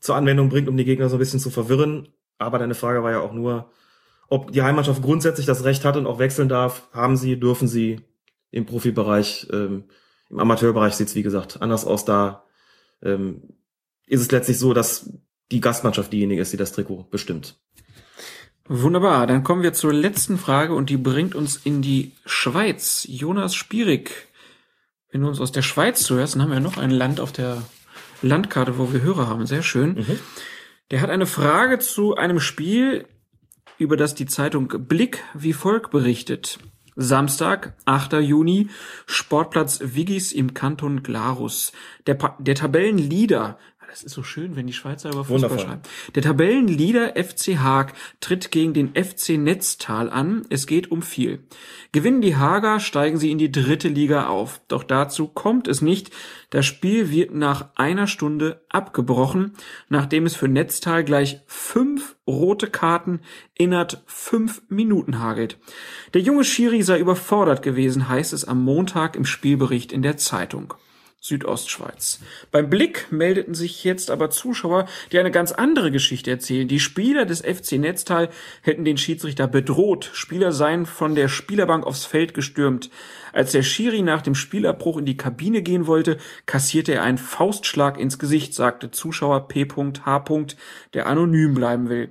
[0.00, 2.08] zur Anwendung bringt, um die Gegner so ein bisschen zu verwirren.
[2.38, 3.70] Aber deine Frage war ja auch nur,
[4.28, 6.88] ob die Heimmannschaft grundsätzlich das Recht hat und auch wechseln darf.
[6.92, 8.00] Haben sie, dürfen sie
[8.52, 9.48] im Profibereich.
[9.52, 9.84] Ähm,
[10.30, 12.04] Im Amateurbereich sieht es, wie gesagt, anders aus.
[12.04, 12.44] Da
[13.02, 13.42] ähm,
[14.06, 15.10] ist es letztlich so, dass
[15.50, 17.58] die Gastmannschaft diejenige ist, die das Trikot bestimmt.
[18.68, 23.04] Wunderbar, dann kommen wir zur letzten Frage und die bringt uns in die Schweiz.
[23.08, 24.28] Jonas Spierig,
[25.10, 27.62] wenn du uns aus der Schweiz zuhörst, dann haben wir noch ein Land auf der
[28.22, 29.46] Landkarte, wo wir Hörer haben.
[29.46, 29.94] Sehr schön.
[29.94, 30.18] Mhm.
[30.90, 33.06] Der hat eine Frage zu einem Spiel,
[33.78, 36.58] über das die Zeitung Blick wie folgt berichtet.
[36.96, 38.14] Samstag, 8.
[38.14, 38.68] Juni,
[39.06, 41.72] Sportplatz Wiggis im Kanton Glarus.
[42.06, 43.58] Der, pa der Tabellenleader
[43.92, 45.58] das ist so schön, wenn die Schweizer über Fußball Wundervoll.
[45.66, 45.82] schreiben.
[46.14, 50.46] Der Tabellenleader FC Haag tritt gegen den FC Netztal an.
[50.48, 51.40] Es geht um viel.
[51.92, 54.62] Gewinnen die Hager, steigen sie in die dritte Liga auf.
[54.68, 56.10] Doch dazu kommt es nicht.
[56.48, 59.52] Das Spiel wird nach einer Stunde abgebrochen,
[59.90, 63.20] nachdem es für Netztal gleich fünf rote Karten
[63.58, 65.58] innerhalb fünf Minuten hagelt.
[66.14, 70.72] Der junge Schiri sei überfordert gewesen, heißt es am Montag im Spielbericht in der Zeitung.
[71.24, 72.18] Südostschweiz.
[72.50, 76.66] Beim Blick meldeten sich jetzt aber Zuschauer, die eine ganz andere Geschichte erzählen.
[76.66, 78.28] Die Spieler des FC Netztal
[78.60, 80.10] hätten den Schiedsrichter bedroht.
[80.14, 82.90] Spieler seien von der Spielerbank aufs Feld gestürmt.
[83.32, 88.00] Als der Schiri nach dem Spielabbruch in die Kabine gehen wollte, kassierte er einen Faustschlag
[88.00, 90.24] ins Gesicht, sagte Zuschauer P.H.,
[90.92, 92.10] der anonym bleiben will.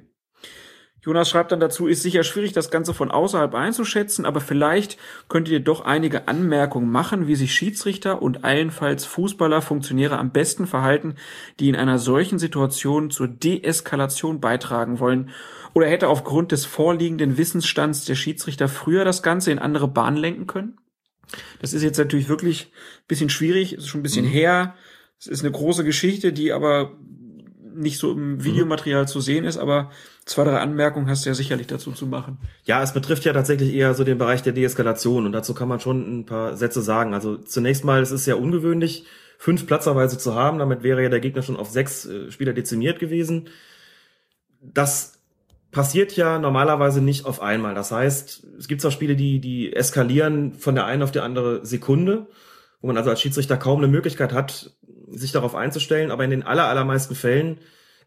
[1.03, 4.97] Jonas schreibt dann dazu, ist sicher schwierig, das Ganze von außerhalb einzuschätzen, aber vielleicht
[5.29, 10.67] könntet ihr doch einige Anmerkungen machen, wie sich Schiedsrichter und allenfalls Fußballer, Funktionäre am besten
[10.67, 11.15] verhalten,
[11.59, 15.31] die in einer solchen Situation zur Deeskalation beitragen wollen.
[15.73, 20.45] Oder hätte aufgrund des vorliegenden Wissensstands der Schiedsrichter früher das Ganze in andere Bahnen lenken
[20.45, 20.77] können?
[21.59, 24.31] Das ist jetzt natürlich wirklich ein bisschen schwierig, ist schon ein bisschen mhm.
[24.31, 24.75] her.
[25.19, 26.97] Es ist eine große Geschichte, die aber
[27.73, 28.43] nicht so im.
[28.43, 29.07] Videomaterial mhm.
[29.07, 29.91] zu sehen ist, aber
[30.25, 32.37] zwei, drei Anmerkungen hast du ja sicherlich dazu zu machen.
[32.63, 35.79] Ja, es betrifft ja tatsächlich eher so den Bereich der Deeskalation und dazu kann man
[35.79, 37.13] schon ein paar Sätze sagen.
[37.13, 39.05] Also zunächst mal, es ist ja ungewöhnlich,
[39.37, 40.59] fünf Platzerweise zu haben.
[40.59, 43.49] Damit wäre ja der Gegner schon auf sechs äh, Spieler dezimiert gewesen.
[44.61, 45.21] Das
[45.71, 47.73] passiert ja normalerweise nicht auf einmal.
[47.73, 51.65] Das heißt, es gibt zwar Spiele, die, die eskalieren von der einen auf die andere
[51.65, 52.27] Sekunde,
[52.81, 54.71] wo man also als Schiedsrichter kaum eine Möglichkeit hat,
[55.11, 57.59] sich darauf einzustellen, aber in den aller, allermeisten Fällen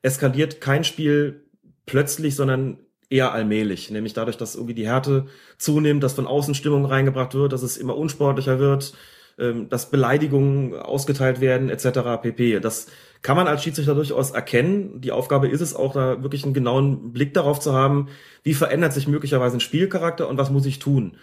[0.02, 1.44] eskaliert kein Spiel
[1.86, 2.78] plötzlich, sondern
[3.10, 5.26] eher allmählich, nämlich dadurch, dass irgendwie die Härte
[5.58, 8.94] zunimmt, dass von außen Stimmung reingebracht wird, dass es immer unsportlicher wird,
[9.38, 12.22] ähm, dass Beleidigungen ausgeteilt werden, etc.
[12.22, 12.60] pp.
[12.60, 12.86] Das
[13.22, 15.00] kann man als Schiedsrichter durchaus erkennen.
[15.00, 18.08] Die Aufgabe ist es auch, da wirklich einen genauen Blick darauf zu haben,
[18.42, 21.16] wie verändert sich möglicherweise ein Spielcharakter und was muss ich tun.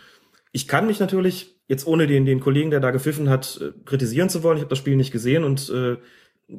[0.52, 4.30] Ich kann mich natürlich jetzt ohne den, den Kollegen, der da gepfiffen hat, äh, kritisieren
[4.30, 4.58] zu wollen.
[4.58, 5.98] Ich habe das Spiel nicht gesehen und äh,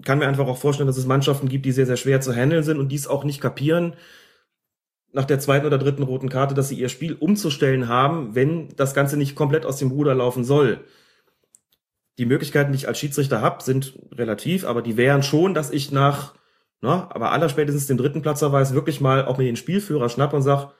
[0.05, 2.63] kann mir einfach auch vorstellen, dass es Mannschaften gibt, die sehr, sehr schwer zu handeln
[2.63, 3.95] sind und dies auch nicht kapieren
[5.13, 8.95] nach der zweiten oder dritten roten Karte, dass sie ihr Spiel umzustellen haben, wenn das
[8.95, 10.81] Ganze nicht komplett aus dem Ruder laufen soll.
[12.19, 15.93] Die Möglichkeiten, die ich als Schiedsrichter habe, sind relativ, aber die wären schon, dass ich
[15.93, 16.35] nach,
[16.81, 20.73] na, aber allerspätestens den dritten Platzerweis wirklich mal auch mir den Spielführer schnapp und sag,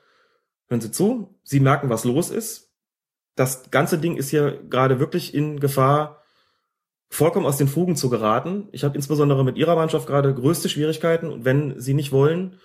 [0.69, 2.72] hören Sie zu, Sie merken, was los ist.
[3.35, 6.23] Das ganze Ding ist hier gerade wirklich in Gefahr,
[7.13, 8.69] vollkommen aus den Fugen zu geraten.
[8.73, 11.31] Ich habe insbesondere mit ihrer Mannschaft gerade größte Schwierigkeiten.
[11.31, 12.59] Und wenn sie nicht wollen,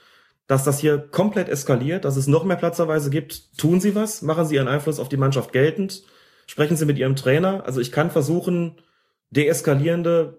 [0.48, 4.46] dass das hier komplett eskaliert, dass es noch mehr Platzerweise gibt, tun sie was, machen
[4.46, 6.04] sie ihren Einfluss auf die Mannschaft geltend,
[6.48, 7.66] sprechen sie mit ihrem Trainer.
[7.66, 8.78] Also ich kann versuchen,
[9.32, 10.38] deeskalierende,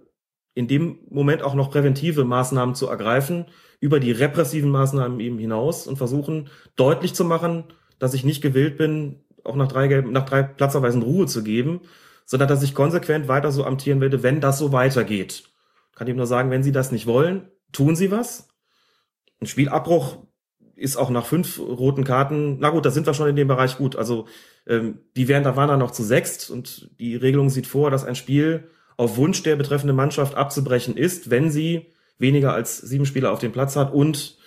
[0.54, 3.44] in dem Moment auch noch präventive Maßnahmen zu ergreifen,
[3.78, 7.64] über die repressiven Maßnahmen eben hinaus und versuchen deutlich zu machen,
[7.98, 11.80] dass ich nicht gewillt bin, auch nach drei, nach drei Platzerweisen Ruhe zu geben,
[12.24, 15.44] sondern dass ich konsequent weiter so amtieren werde, wenn das so weitergeht.
[15.94, 18.48] Kann ich nur sagen, wenn Sie das nicht wollen, tun Sie was.
[19.40, 20.18] Ein Spielabbruch
[20.76, 23.78] ist auch nach fünf roten Karten, na gut, da sind wir schon in dem Bereich
[23.78, 23.96] gut.
[23.96, 24.26] Also
[24.66, 28.04] ähm, die wären, da waren dann noch zu sechst und die Regelung sieht vor, dass
[28.04, 31.86] ein Spiel auf Wunsch der betreffenden Mannschaft abzubrechen ist, wenn sie
[32.18, 34.37] weniger als sieben Spieler auf dem Platz hat und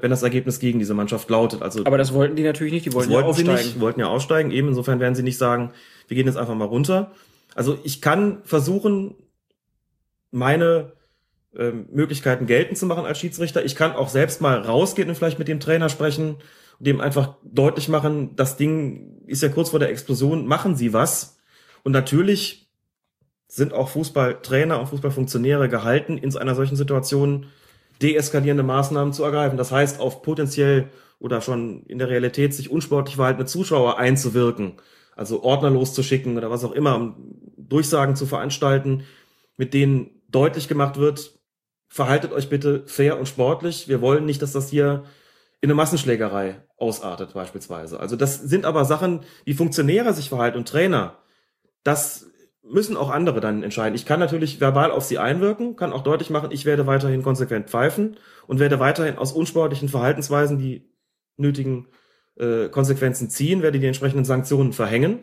[0.00, 1.62] wenn das Ergebnis gegen diese Mannschaft lautet.
[1.62, 3.68] Also Aber das wollten die natürlich nicht, die wollten das ja wollten sie aufsteigen.
[3.68, 4.50] nicht, wollten ja aussteigen.
[4.50, 5.72] Eben insofern werden sie nicht sagen,
[6.08, 7.12] wir gehen jetzt einfach mal runter.
[7.54, 9.14] Also ich kann versuchen,
[10.30, 10.92] meine
[11.56, 13.64] ähm, Möglichkeiten geltend zu machen als Schiedsrichter.
[13.64, 16.36] Ich kann auch selbst mal rausgehen und vielleicht mit dem Trainer sprechen
[16.78, 20.92] und dem einfach deutlich machen, das Ding ist ja kurz vor der Explosion, machen Sie
[20.92, 21.38] was.
[21.82, 22.70] Und natürlich
[23.48, 27.46] sind auch Fußballtrainer und Fußballfunktionäre gehalten, in einer solchen Situation
[28.02, 29.56] deeskalierende Maßnahmen zu ergreifen.
[29.56, 30.88] Das heißt, auf potenziell
[31.18, 34.74] oder schon in der Realität sich unsportlich verhaltene Zuschauer einzuwirken,
[35.14, 37.14] also Ordner loszuschicken oder was auch immer, um
[37.56, 39.04] Durchsagen zu veranstalten,
[39.56, 41.38] mit denen deutlich gemacht wird,
[41.88, 43.86] verhaltet euch bitte fair und sportlich.
[43.86, 45.04] Wir wollen nicht, dass das hier
[45.60, 48.00] in eine Massenschlägerei ausartet beispielsweise.
[48.00, 51.18] Also das sind aber Sachen, wie Funktionäre sich verhalten und Trainer.
[51.84, 52.31] Das
[52.72, 53.94] müssen auch andere dann entscheiden.
[53.94, 57.68] Ich kann natürlich verbal auf sie einwirken, kann auch deutlich machen, ich werde weiterhin konsequent
[57.68, 58.16] pfeifen
[58.46, 60.90] und werde weiterhin aus unsportlichen Verhaltensweisen die
[61.36, 61.88] nötigen
[62.36, 65.20] äh, Konsequenzen ziehen, werde die entsprechenden Sanktionen verhängen.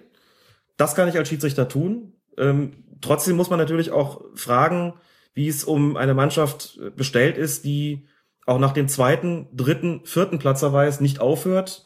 [0.78, 2.14] Das kann ich als Schiedsrichter tun.
[2.38, 4.93] Ähm, trotzdem muss man natürlich auch fragen,
[5.34, 8.08] wie es um eine Mannschaft bestellt ist, die
[8.45, 11.86] auch nach dem zweiten, dritten, vierten Platzerweis nicht aufhört.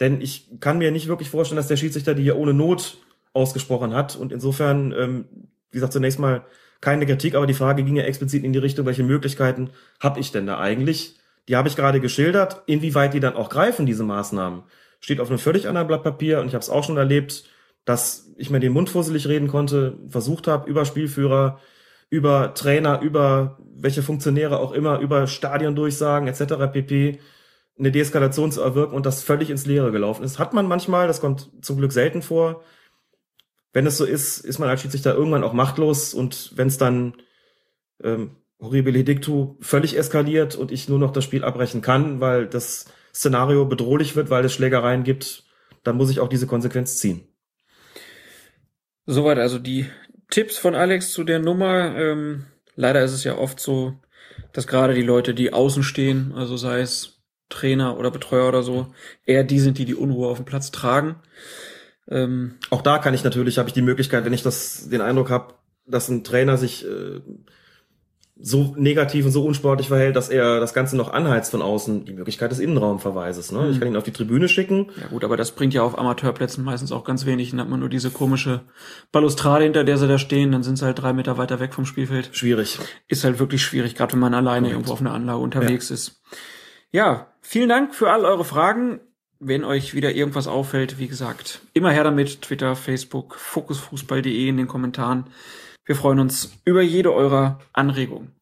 [0.00, 2.98] Denn ich kann mir nicht wirklich vorstellen, dass der Schiedsrichter die hier ohne Not
[3.36, 4.16] ausgesprochen hat.
[4.16, 5.24] Und insofern, ähm,
[5.70, 6.44] wie gesagt, zunächst mal
[6.80, 9.70] keine Kritik, aber die Frage ging ja explizit in die Richtung, welche Möglichkeiten
[10.00, 11.16] habe ich denn da eigentlich?
[11.48, 14.64] Die habe ich gerade geschildert, inwieweit die dann auch greifen, diese Maßnahmen.
[15.00, 17.44] Steht auf einem völlig anderen Blatt Papier und ich habe es auch schon erlebt,
[17.84, 21.60] dass ich mir den Mund fusselig reden konnte, versucht habe, über Spielführer,
[22.10, 26.72] über Trainer, über welche Funktionäre auch immer, über Stadiondurchsagen etc.
[26.72, 27.20] pp.
[27.78, 30.38] eine Deeskalation zu erwirken und das völlig ins Leere gelaufen ist.
[30.38, 32.62] Hat man manchmal, das kommt zum Glück selten vor.
[33.72, 37.14] Wenn es so ist, ist man als Schiedsrichter irgendwann auch machtlos und wenn es dann
[38.02, 42.86] ähm, horribile dictu völlig eskaliert und ich nur noch das Spiel abbrechen kann, weil das
[43.14, 45.44] Szenario bedrohlich wird, weil es Schlägereien gibt,
[45.84, 47.28] dann muss ich auch diese Konsequenz ziehen.
[49.06, 49.86] Soweit also die
[50.30, 51.96] Tipps von Alex zu der Nummer.
[51.96, 53.94] Ähm, leider ist es ja oft so,
[54.52, 58.92] dass gerade die Leute, die außen stehen, also sei es Trainer oder Betreuer oder so,
[59.24, 61.16] eher die sind, die die Unruhe auf dem Platz tragen.
[62.08, 65.30] Ähm, Auch da kann ich natürlich, habe ich die Möglichkeit, wenn ich das den Eindruck
[65.30, 65.54] habe,
[65.86, 67.20] dass ein Trainer sich äh,
[68.38, 72.12] so negativ und so unsportlich verhält, dass er das Ganze noch anheizt von außen, die
[72.12, 73.50] Möglichkeit des Innenraumverweises.
[73.50, 73.60] Ne?
[73.60, 73.70] Mhm.
[73.70, 74.90] Ich kann ihn auf die Tribüne schicken.
[75.00, 77.50] Ja gut, aber das bringt ja auf Amateurplätzen meistens auch ganz wenig.
[77.50, 78.60] Dann hat man nur diese komische
[79.10, 81.86] Balustrade, hinter der sie da stehen, dann sind sie halt drei Meter weiter weg vom
[81.86, 82.28] Spielfeld.
[82.32, 82.78] Schwierig.
[83.08, 84.74] Ist halt wirklich schwierig, gerade wenn man alleine Correct.
[84.74, 85.94] irgendwo auf einer Anlage unterwegs ja.
[85.94, 86.20] ist.
[86.90, 89.00] Ja, vielen Dank für all eure Fragen.
[89.38, 92.40] Wenn euch wieder irgendwas auffällt, wie gesagt, immer her damit.
[92.40, 95.26] Twitter, Facebook, fokusfußball.de in den Kommentaren.
[95.84, 98.32] Wir freuen uns über jede eurer Anregungen.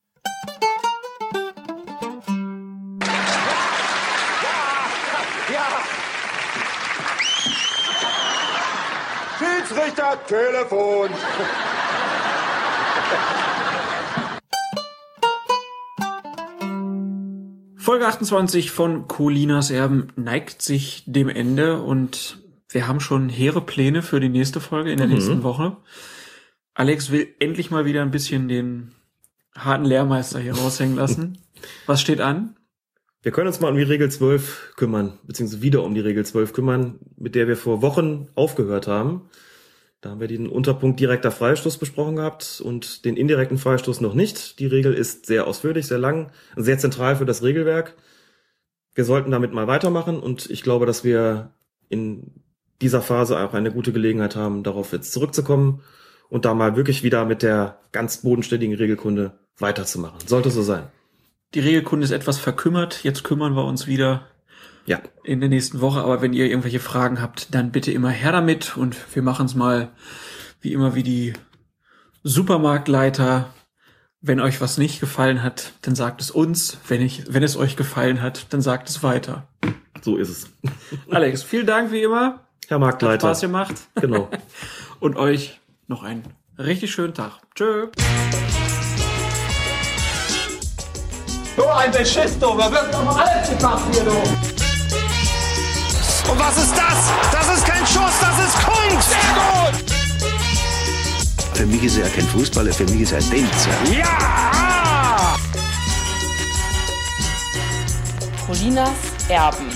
[9.37, 11.11] Schiedsrichter, Telefon.
[17.85, 22.39] Folge 28 von Colinas Erben neigt sich dem Ende und
[22.71, 25.13] wir haben schon hehre Pläne für die nächste Folge in der mhm.
[25.13, 25.77] nächsten Woche.
[26.73, 28.93] Alex will endlich mal wieder ein bisschen den
[29.55, 31.37] harten Lehrmeister hier raushängen lassen.
[31.87, 32.57] Was steht an?
[33.21, 36.55] Wir können uns mal um die Regel 12 kümmern, beziehungsweise wieder um die Regel 12
[36.55, 39.29] kümmern, mit der wir vor Wochen aufgehört haben.
[40.05, 44.59] Da haben wir den Unterpunkt direkter Freistoß besprochen gehabt und den indirekten Freistoß noch nicht.
[44.59, 47.95] Die Regel ist sehr ausführlich, sehr lang, sehr zentral für das Regelwerk.
[48.95, 51.53] Wir sollten damit mal weitermachen und ich glaube, dass wir
[51.89, 52.33] in
[52.83, 55.81] dieser Phase auch eine gute Gelegenheit haben, darauf jetzt zurückzukommen
[56.29, 60.19] und da mal wirklich wieder mit der ganz bodenständigen Regelkunde weiterzumachen.
[60.27, 60.89] Sollte so sein.
[61.55, 63.05] Die Regelkunde ist etwas verkümmert.
[63.05, 64.27] Jetzt kümmern wir uns wieder
[64.87, 65.01] ja.
[65.23, 66.01] in der nächsten Woche.
[66.01, 69.55] Aber wenn ihr irgendwelche Fragen habt, dann bitte immer her damit und wir machen es
[69.55, 69.91] mal
[70.61, 71.33] wie immer wie die
[72.23, 73.51] Supermarktleiter.
[74.21, 76.79] Wenn euch was nicht gefallen hat, dann sagt es uns.
[76.89, 79.47] Wenn ich, wenn es euch gefallen hat, dann sagt es weiter.
[80.01, 80.51] So ist es.
[81.11, 82.41] Alex, vielen Dank wie immer.
[82.69, 83.29] Herr Marktleiter.
[83.29, 83.75] Hat Spaß gemacht.
[83.97, 84.31] Genau.
[85.01, 86.23] und euch noch einen
[86.59, 87.41] richtig schönen Tag.
[87.55, 87.89] Tschö.
[91.57, 92.47] So ein Beschiss, du.
[92.57, 94.54] Da wird doch alles gemacht hier, du.
[96.31, 97.11] Und was ist das?
[97.33, 99.09] Das ist kein Schuss, das ist Kunst.
[99.09, 99.75] Sehr gut.
[101.55, 103.71] Für mich ist er kein Fußballer, für mich ist er ein Tänzer.
[103.93, 105.37] Ja!
[108.47, 108.91] Colinas
[109.29, 109.71] Erben.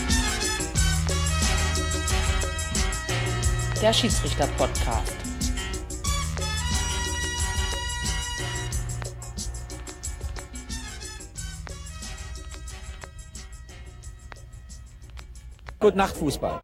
[3.80, 5.17] Der Schiedsrichter-Podcast.
[15.80, 16.56] Gute Nacht, Fußball.